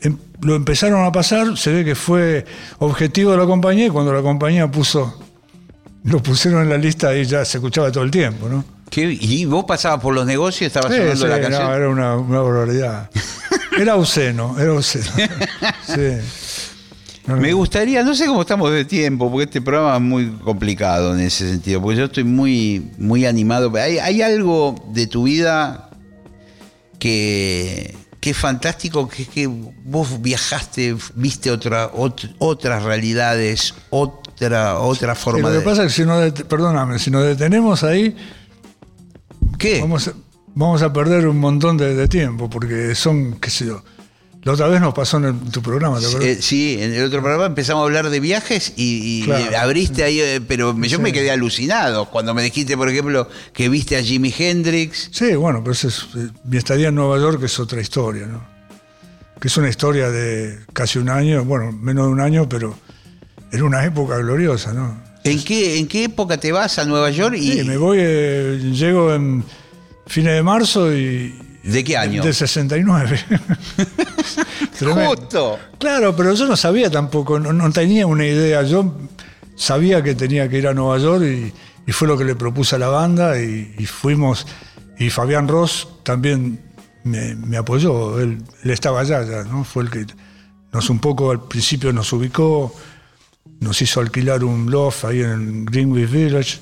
[0.00, 2.46] em- lo empezaron a pasar, se ve que fue
[2.78, 5.20] objetivo de la compañía y cuando la compañía puso,
[6.04, 8.64] lo pusieron en la lista y ya se escuchaba todo el tiempo, ¿no?
[8.88, 11.70] ¿Qué- ¿Y vos pasabas por los negocios y estabas Sí, sonando sí, la no, canción?
[11.74, 13.10] era una, una barbaridad.
[13.78, 15.04] Era obsceno, era obsceno.
[15.86, 16.45] Sí.
[17.26, 17.36] No.
[17.38, 21.20] Me gustaría, no sé cómo estamos de tiempo, porque este programa es muy complicado en
[21.20, 23.72] ese sentido, porque yo estoy muy, muy animado.
[23.76, 25.90] ¿Hay, hay algo de tu vida
[26.98, 34.78] que, que es fantástico, que es que vos viajaste, viste otra, ot- otras realidades, otra,
[34.78, 35.60] otra forma lo que de...
[35.62, 38.14] pasa es que si no, det- perdóname, si nos detenemos ahí,
[39.58, 39.80] ¿Qué?
[39.80, 40.12] vamos a,
[40.54, 43.82] vamos a perder un montón de, de tiempo, porque son, qué sé yo.
[44.46, 46.28] La otra vez nos pasó en el- tu programa, ¿te acuerdas?
[46.28, 49.58] Eh, sí, en el otro programa empezamos a hablar de viajes y, y Claro.
[49.58, 51.02] abriste ahí, eh, pero yo Sí.
[51.02, 55.08] me quedé alucinado cuando me dijiste, por ejemplo, que viste a Jimi Hendrix.
[55.10, 58.46] Sí, bueno, pero eso es, eh, mi estadía en Nueva York es otra historia, ¿no?
[59.40, 62.78] Que es una historia de casi un año, bueno, menos de un año, pero
[63.50, 64.96] era una época gloriosa, ¿no?
[65.24, 68.60] ¿En qué, ¿En qué época te vas a Nueva York y Sí, me voy, eh,
[68.72, 69.42] llego en
[70.06, 71.34] fines de marzo y...
[71.72, 72.22] de qué año?
[72.22, 73.20] Del 69.
[74.78, 75.16] Tremendo.
[75.16, 75.58] Justo.
[75.78, 78.62] Claro, pero yo no sabía tampoco, no, no tenía una idea.
[78.62, 78.94] Yo
[79.56, 81.52] sabía que tenía que ir a Nueva York y,
[81.86, 84.46] y fue lo que le propuse a la banda y, y fuimos.
[84.98, 86.60] Y Fabián Ross también
[87.04, 89.64] me, me apoyó, él, él estaba allá ya, ¿no?
[89.64, 90.06] Fue el que
[90.72, 92.74] nos un poco al principio nos ubicó,
[93.60, 96.58] nos hizo alquilar un loft ahí en Greenwich Village.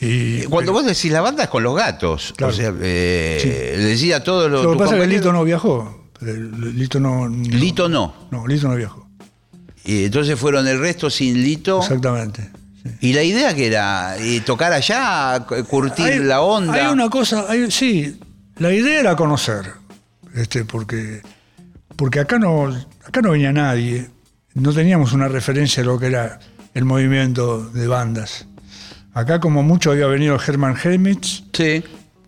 [0.00, 2.34] Y, Cuando vos decís la banda es con los gatos.
[2.36, 2.52] Claro.
[2.52, 4.64] O sea, eh, le decía todos los.
[4.64, 6.10] lo que pasa es que Lito no viajó.
[6.20, 8.14] El- Lito no, no- Lito no.
[8.30, 9.08] No, Lito no viajó.
[9.84, 11.80] Y entonces fueron el resto sin Lito.
[11.80, 12.50] Exactamente.
[12.82, 12.90] sí.
[13.00, 16.72] Y la idea que era eh, tocar allá, cu- curtir Hay- la onda.
[16.74, 18.18] Hay una cosa, hay- sí,
[18.58, 19.72] la idea era conocer,
[20.34, 21.20] este, porque,
[21.96, 22.66] porque acá no,
[23.06, 24.08] acá no venía nadie,
[24.54, 26.38] no teníamos una referencia de lo que era
[26.74, 28.46] el movimiento de bandas.
[29.14, 31.84] Acá como mucho había venido Herman Helmich Sí.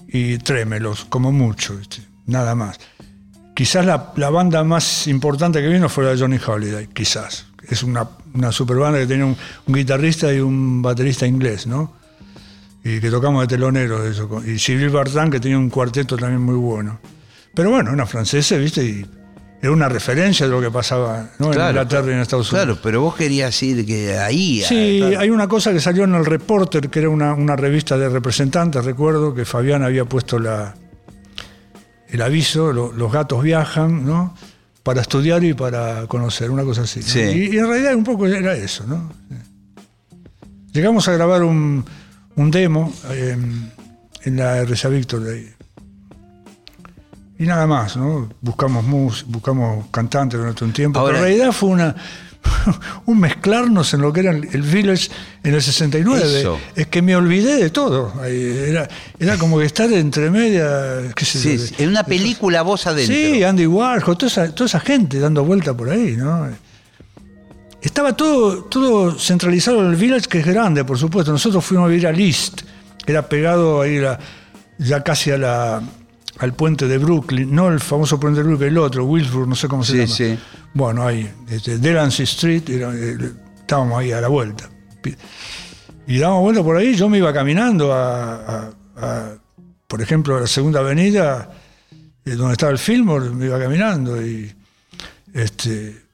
[0.09, 1.78] y Trémelos, como mucho,
[2.26, 2.78] nada más.
[3.55, 7.47] Quizás la, la banda más importante que vino fue la de Johnny Holiday, quizás.
[7.68, 11.93] Es una, una super banda que tenía un, un guitarrista y un baterista inglés, ¿no?
[12.84, 14.28] Y que tocamos de telonero de eso.
[14.47, 17.01] Y Cyril Bartan, que tenía un cuarteto también muy bueno.
[17.55, 18.84] Pero bueno, una francesa, ¿viste?
[18.84, 19.07] Y
[19.63, 21.47] era una referencia de lo que pasaba ¿no?
[21.53, 22.67] en Inglaterra y en Estados Unidos.
[22.67, 24.63] Claro, pero vos querías ir que ahí.
[24.63, 25.21] Sí, claro.
[25.21, 28.85] hay una cosa que salió en el Reporter, que era una, una revista de representantes,
[28.85, 30.75] recuerdo que Fabián había puesto la,
[32.09, 34.35] el aviso, lo- los gatos viajan, ¿no?
[34.83, 37.01] Para estudiar y para conocer, una cosa así.
[37.01, 37.07] ¿no?
[37.07, 37.19] Sí.
[37.21, 39.11] Y, y en realidad un poco era eso, ¿no?
[40.73, 41.85] Llegamos a grabar un,
[42.37, 43.37] un demo eh,
[44.25, 45.49] en la RCA Víctor de ahí.
[47.39, 48.28] Y nada más, ¿no?
[48.41, 50.99] Buscamos mus, buscamos cantantes durante un tiempo.
[50.99, 51.95] Ahora- pero en realidad fue una
[53.07, 55.11] un mezclarnos en lo que era el, Village
[55.43, 56.41] en el 69.
[56.41, 56.59] Eso.
[56.76, 58.24] Es que me olvidé de todo.
[58.24, 61.12] Era, era como que estar entre media.
[61.14, 63.14] qué sé Sí, en una película vos adentro.
[63.14, 66.47] Sí, Andy Warhol, toda esa, toda esa gente dando vuelta por ahí, ¿no?
[67.82, 71.30] Estaba todo, todo centralizado en el Village, que es grande, por supuesto.
[71.32, 72.62] Nosotros fuimos a vivir al East,
[73.05, 74.18] que era pegado ahí la-
[74.78, 75.82] ya casi a la,
[76.39, 79.68] al puente de Brooklyn, no el famoso puente de Brooklyn, el otro, Wilbur, no sé
[79.68, 80.14] cómo se Sí, llama.
[80.37, 80.39] sí.
[80.74, 83.16] Bueno, ahí, este, Delancey Street, era, eh,
[83.61, 84.68] estábamos ahí a la vuelta.
[86.07, 89.34] Y dábamos vuelta por ahí, yo me iba caminando a, a- a,
[89.87, 91.51] por ejemplo, a la segunda avenida,
[92.24, 94.53] eh, donde estaba el Fillmore, me iba caminando y
[95.32, 96.06] este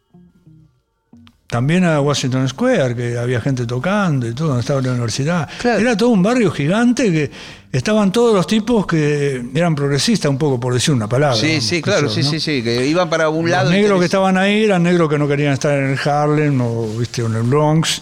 [1.52, 5.46] también a Washington Square, que había gente tocando y todo, donde estaba la universidad.
[5.60, 5.80] Claro.
[5.80, 7.30] Era todo un barrio gigante que
[7.70, 11.36] estaban todos los tipos que eran progresistas, un poco por decir una palabra.
[11.36, 13.64] Sí, sí, claro, sí, sí, sí, que iban para un lado.
[13.64, 16.86] Los negros que estaban ahí eran negros que no querían estar en el Harlem o,
[16.98, 18.00] ¿viste, o en el Bronx.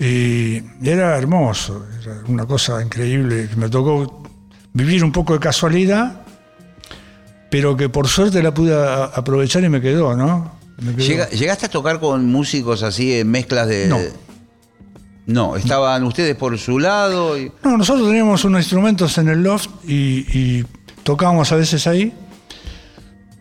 [0.00, 3.50] Y era hermoso, era una cosa increíble.
[3.56, 4.24] Me tocó
[4.72, 6.22] vivir un poco de casualidad,
[7.50, 10.57] pero que por suerte la pude aprovechar y me quedó, ¿no?
[10.96, 13.86] Llega- ¿Llegaste a tocar con músicos así en mezclas de.?
[13.88, 13.98] No.
[15.26, 17.36] No, estaban ustedes por su lado.
[17.38, 20.64] y- No, nosotros teníamos unos instrumentos en el loft y, y
[21.02, 22.14] tocábamos a veces ahí.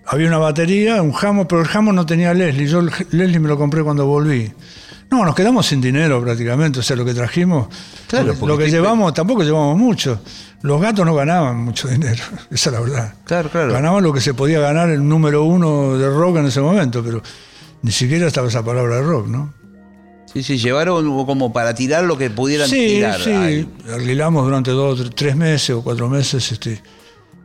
[0.05, 2.67] Había una batería, un jamo, pero el jamo no tenía Leslie.
[2.67, 4.51] Yo Leslie me lo compré cuando volví.
[5.10, 6.80] No, nos quedamos sin dinero prácticamente.
[6.80, 7.68] O sea, lo que trajimos,
[8.08, 10.20] Claro, lo, que- te- llevamos, tampoco llevamos mucho.
[10.64, 13.14] Los gatos no ganaban mucho dinero, esa es la verdad.
[13.26, 13.72] Claro, claro.
[13.72, 17.22] Ganaban lo que se podía ganar el número uno de rock en ese momento, pero
[17.84, 19.53] ni siquiera estaba esa palabra rock, ¿no?
[20.34, 23.20] Sí, sí, llevaron como para tirar lo que pudieran sí, tirar.
[23.22, 26.82] Sí, Ay, alquilamos durante dos, tres meses o cuatro meses, este,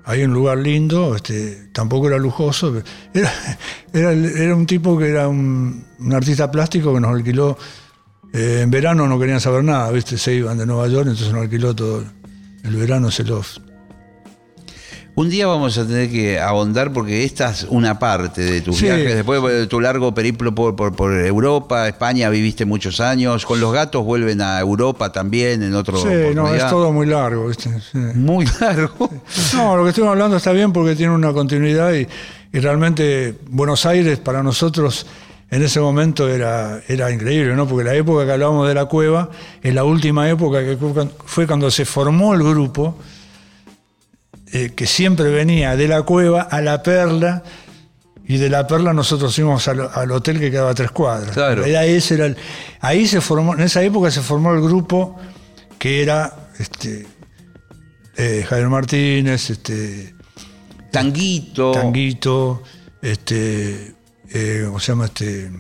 [0.05, 2.83] hay un lugar lindo, este, tampoco era lujoso,
[3.15, 3.33] era,
[4.13, 7.57] era, un tipo que era un, un artista plástico que nos alquiló,
[8.33, 10.19] eh, en verano no querían saber nada, ¿viste?
[10.19, 12.05] se iban de Nueva York, entonces nos alquiló todo
[12.65, 13.72] el verano ese loft.
[15.15, 18.87] Un día vamos a tener que ahondar porque esta es una parte de tus Sí.
[18.87, 19.15] viajes.
[19.15, 23.45] Después de tu largo periplo por, por- por Europa, España, viviste muchos años.
[23.45, 27.49] Con los gatos vuelven a Europa también en otro Sí, no, es todo muy largo,
[27.49, 27.69] ¿viste?
[27.93, 27.99] Sí.
[27.99, 29.11] Muy largo.
[29.55, 32.07] No, lo que estoy hablando está bien porque tiene una continuidad y,
[32.51, 35.05] y realmente Buenos Aires para nosotros
[35.51, 37.69] en ese momento era, era increíble, ¿no?
[37.69, 39.29] Porque la época que hablábamos de la cueva
[39.63, 40.79] es la última época que
[41.27, 42.97] fue cuando se formó el grupo,
[44.53, 47.43] eh, que siempre venía de la cueva a la perla.
[48.25, 51.33] Y de la Perla nosotros íbamos al, al hotel que quedaba a tres cuadras.
[51.33, 51.65] Claro.
[51.65, 52.37] Era ese era el-
[52.81, 55.17] ahí se formó, en esa época se formó el grupo
[55.79, 57.05] que era este,
[58.17, 60.15] eh, Javier Martínez, este,
[60.93, 61.73] Tanguito.
[61.73, 62.63] Tanguito,
[63.03, 63.95] este,
[64.31, 65.07] eh, ¿cómo se llama?
[65.07, 65.51] Este,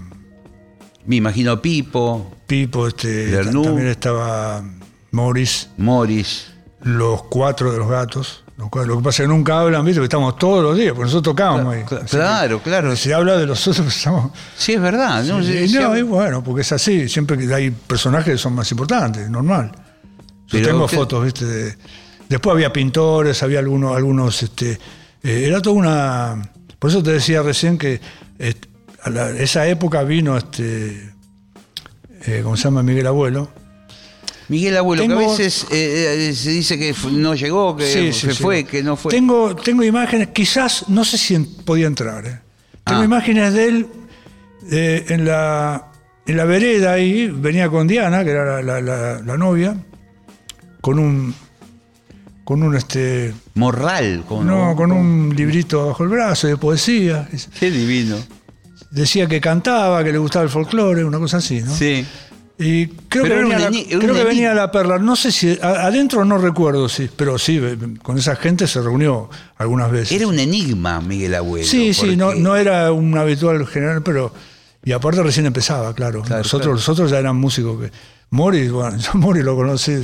[1.05, 3.65] Me imagino Pipo, Pipo, este, Lernú.
[3.65, 4.63] también estaba
[5.11, 6.53] Morris, Morris.
[6.83, 8.42] los cuatro de los gatos.
[8.57, 10.01] Lo que pasa es que nunca hablan, ¿viste?
[10.01, 11.83] Que estamos todos los días, porque nosotros tocábamos ahí.
[12.09, 12.91] Claro, claro.
[12.91, 14.31] que Se habla de los otros, estamos.
[14.57, 15.25] Sí, es verdad.
[15.25, 15.43] ¿no?
[15.43, 15.99] Sí, no, sí.
[15.99, 17.09] y bueno, porque es así.
[17.09, 19.73] Siempre que hay personajes que son más importantes, normal.
[19.75, 21.45] Yo Pero tengo usted- fotos, ¿viste?
[21.47, 21.77] de-
[22.29, 24.73] después había pintores, había algunos, algunos, este,
[25.23, 26.51] eh, era toda una.
[26.79, 28.01] Por eso te decía recién que
[28.39, 28.55] eh,
[29.03, 31.11] a la- esa época vino este,
[32.27, 32.83] eh, ¿cómo se llama?
[32.83, 33.49] Miguel Abuelo.
[34.53, 38.13] Miguel Abuelo, que Tengo- a veces eh, eh, se dice que no llegó, que Sí,
[38.13, 38.43] se sí, sí.
[38.43, 39.11] fue, que no fue.
[39.11, 42.27] Tengo, tengo imágenes, quizás, no sé si podía entrar.
[42.27, 42.39] ¿eh?
[42.85, 43.05] Tengo Ah.
[43.05, 43.87] imágenes de él
[44.71, 45.91] eh, en, la,
[46.27, 49.75] en la vereda ahí, venía con Diana, que era la, la- la- la novia,
[50.81, 51.35] con un.
[52.45, 53.33] con un este.
[53.55, 54.25] Morral.
[54.29, 57.29] Con, No, con un librito bajo el brazo de poesía.
[57.59, 58.17] Qué divino.
[58.91, 61.75] Decía que cantaba, que le gustaba el folclore, una cosa así, ¿no?
[61.75, 62.05] Sí.
[62.65, 64.99] Y creo que, venía, la, creo que venía la perla.
[64.99, 65.59] No sé si.
[65.61, 67.61] a- adentro no recuerdo, sí, pero sí,
[68.03, 70.13] con esa gente se reunió algunas veces.
[70.13, 71.67] Era un enigma, Miguel Abuelo.
[71.67, 74.33] Sí, sí, no, no era un habitual general, pero.
[74.85, 76.23] Y aparte recién empezaba, claro.
[76.23, 76.75] Claro, nosotros, claro.
[76.75, 77.91] nosotros ya eran músicos que.
[78.31, 80.03] Morris, bueno, yo a Morris lo conocí.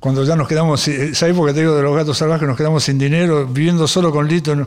[0.00, 2.98] Cuando ya nos quedamos, esa época te digo de los gatos salvajes, nos quedamos sin
[2.98, 4.66] dinero, viviendo solo con Lito en,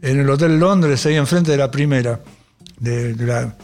[0.00, 2.20] en el Hotel Londres, ahí enfrente de la primera.
[2.78, 3.54] De- de la-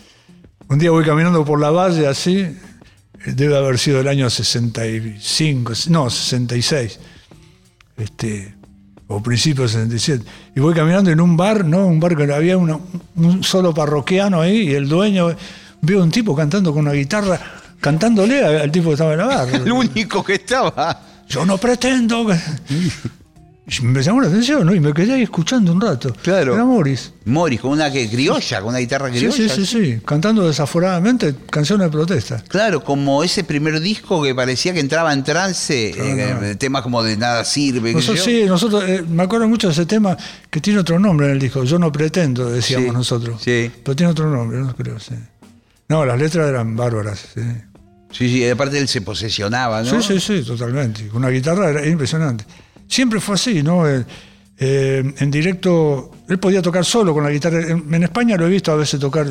[0.69, 2.57] un día voy caminando por la valle así, eh,
[3.27, 6.99] debe haber sido el año 65, no, 66
[7.97, 8.55] este,
[9.09, 10.25] o principios del 67.
[10.57, 11.87] Y voy caminando en un bar, ¿no?
[11.87, 12.79] Un bar que había una-
[13.17, 15.35] un solo parroquiano ahí y el dueño,
[15.81, 17.39] veo un tipo cantando con una guitarra,
[17.81, 19.57] cantándole al tipo que estaba en la barra.
[19.65, 21.03] El único que estaba.
[21.29, 22.27] Yo no pretendo
[23.83, 24.73] me llamó la atención, ¿no?
[24.75, 26.15] Y me quedé ahí escuchando un rato.
[26.23, 26.55] Claro.
[26.55, 27.13] Era Morris.
[27.25, 29.37] Morris, con una que, criolla, con una guitarra Sí, criolla.
[29.37, 30.01] sí, sí, sí.
[30.05, 32.45] Cantando desaforadamente canciones de protesta.
[32.47, 36.45] Claro, como ese primer disco que parecía que entraba en trance, Claro.
[36.47, 37.93] eh, temas como de nada sirve.
[37.93, 40.17] Nosotros, sí, nosotros, eh, me acuerdo mucho de ese tema
[40.49, 41.65] que tiene otro nombre en el disco.
[41.65, 43.43] Yo no pretendo, decíamos Sí, nosotros.
[43.43, 43.71] sí.
[43.83, 45.15] Pero tiene otro nombre, no creo, sí.
[45.89, 47.41] No, las letras eran bárbaras, sí.
[48.13, 50.01] Sí, sí, aparte él se posesionaba, ¿no?
[50.01, 51.09] Sí, sí, sí, totalmente.
[51.09, 52.45] Con una guitarra era impresionante.
[52.89, 53.89] Siempre fue así, ¿no?
[53.89, 54.05] Eh,
[54.59, 57.61] eh, en directo, él podía tocar solo con la guitarra.
[57.69, 59.27] En, España lo he visto a veces tocar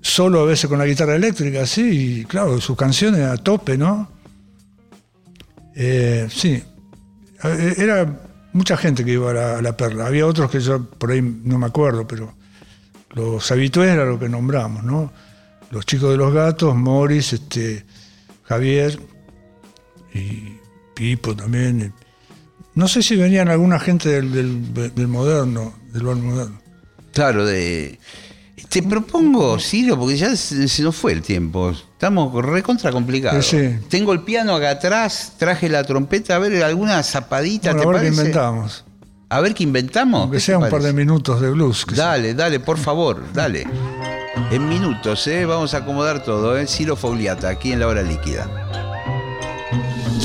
[0.00, 4.10] solo, a veces con la guitarra eléctrica, sí, y claro, sus canciones a tope, ¿no?
[5.74, 6.62] Eh, sí,
[7.42, 8.20] era
[8.52, 10.06] mucha gente que iba a la, perla.
[10.06, 12.34] Había otros que yo por ahí no me acuerdo, pero
[13.10, 15.12] los habitués era lo que nombramos, ¿no?
[15.70, 17.84] Los chicos de los gatos, Morris, este,
[18.44, 18.98] Javier
[20.12, 20.56] y
[20.94, 21.92] Pipo también.
[22.74, 26.60] No sé si venían alguna gente del, del- del moderno, del bar moderno.
[27.12, 27.98] Claro, de.
[28.68, 31.70] Te propongo, Ciro, porque ya se, nos fue el tiempo.
[31.70, 33.44] Estamos recontra complicados.
[33.46, 33.76] Sí.
[33.88, 37.92] Tengo el piano acá atrás, traje la trompeta, a ver alguna zapadita, Bueno, ¿te a
[37.92, 38.84] ver qué inventamos.
[39.28, 40.20] A ver qué inventamos.
[40.22, 41.84] Aunque ¿Qué sea un par de minutos de blues.
[41.96, 43.66] Dale, dale, por favor, dale.
[44.52, 45.44] En minutos, ¿eh?
[45.46, 46.66] Vamos a acomodar todo, ¿eh?
[46.68, 48.48] Ciro Fogliata, aquí en la hora líquida.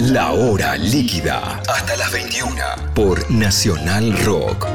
[0.02, 1.62] La hora líquida.
[1.70, 2.54] Hasta las 21
[2.94, 4.68] por Nacional Rock.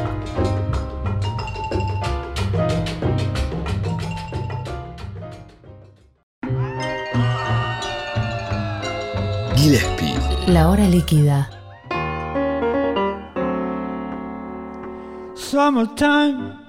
[9.56, 10.16] Gillespie.
[10.46, 11.50] La hora líquida.
[15.34, 16.60] Summertime.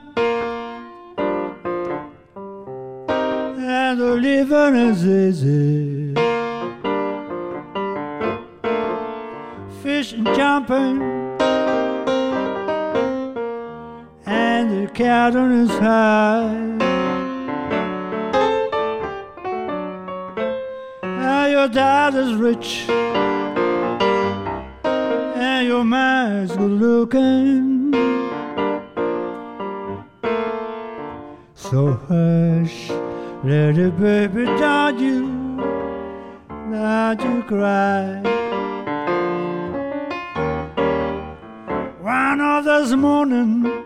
[10.02, 11.00] Jumping,
[14.26, 16.48] and the cattle is high.
[21.04, 22.90] And your dad is rich,
[24.84, 27.94] and your man's good looking.
[31.54, 32.90] So hush,
[33.44, 35.28] little baby, don't you,
[36.72, 38.24] don't you cry.
[42.12, 43.86] One of this morning, you're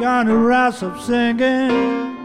[0.00, 2.16] gonna rise up singing.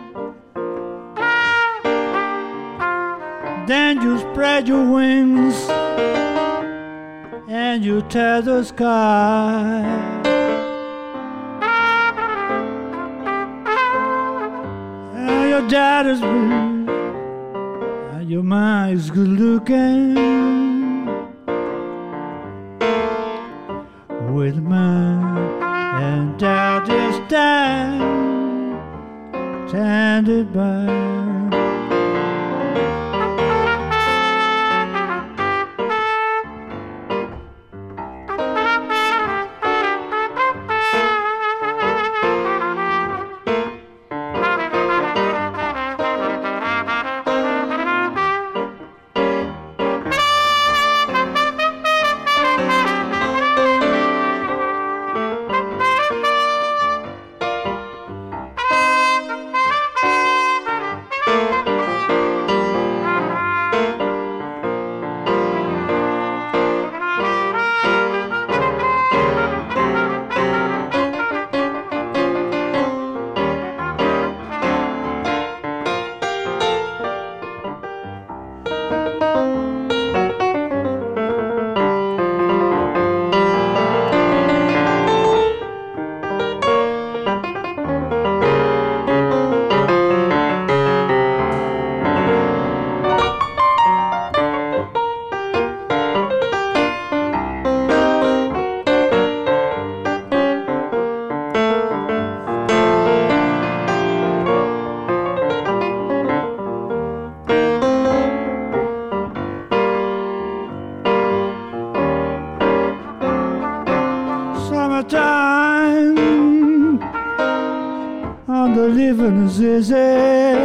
[3.68, 5.68] Then you spread your wings
[7.50, 9.82] and you tear the sky.
[15.14, 16.88] And your dad is rich,
[18.16, 20.49] and your mom is good looking.
[24.40, 28.80] With mom and dad is stand,
[29.68, 31.49] standing by.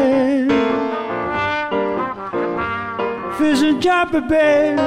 [0.04, 0.48] Easy.
[3.38, 4.78] Fish and jumping, babe,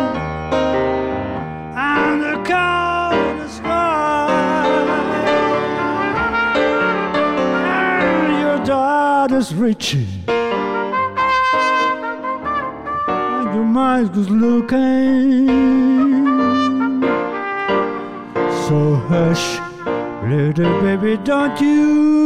[1.76, 4.30] and the cold in the sky.
[8.00, 10.08] And your daughter's reaching,
[13.08, 15.48] and your mind good looking.
[18.68, 18.78] So
[19.10, 19.46] hush,
[20.24, 22.17] little baby, don't you?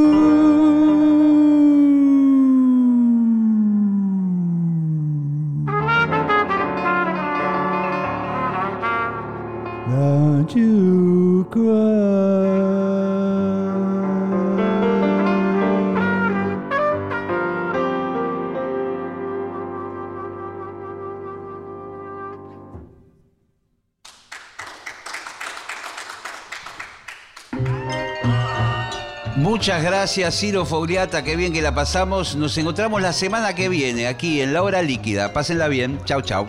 [29.61, 31.23] Muchas gracias, Ciro Fogliata.
[31.23, 32.35] Qué bien que la pasamos.
[32.35, 35.33] Nos encontramos la semana que viene aquí en La Hora Líquida.
[35.33, 35.99] Pásenla bien.
[36.05, 36.47] Chau, chau.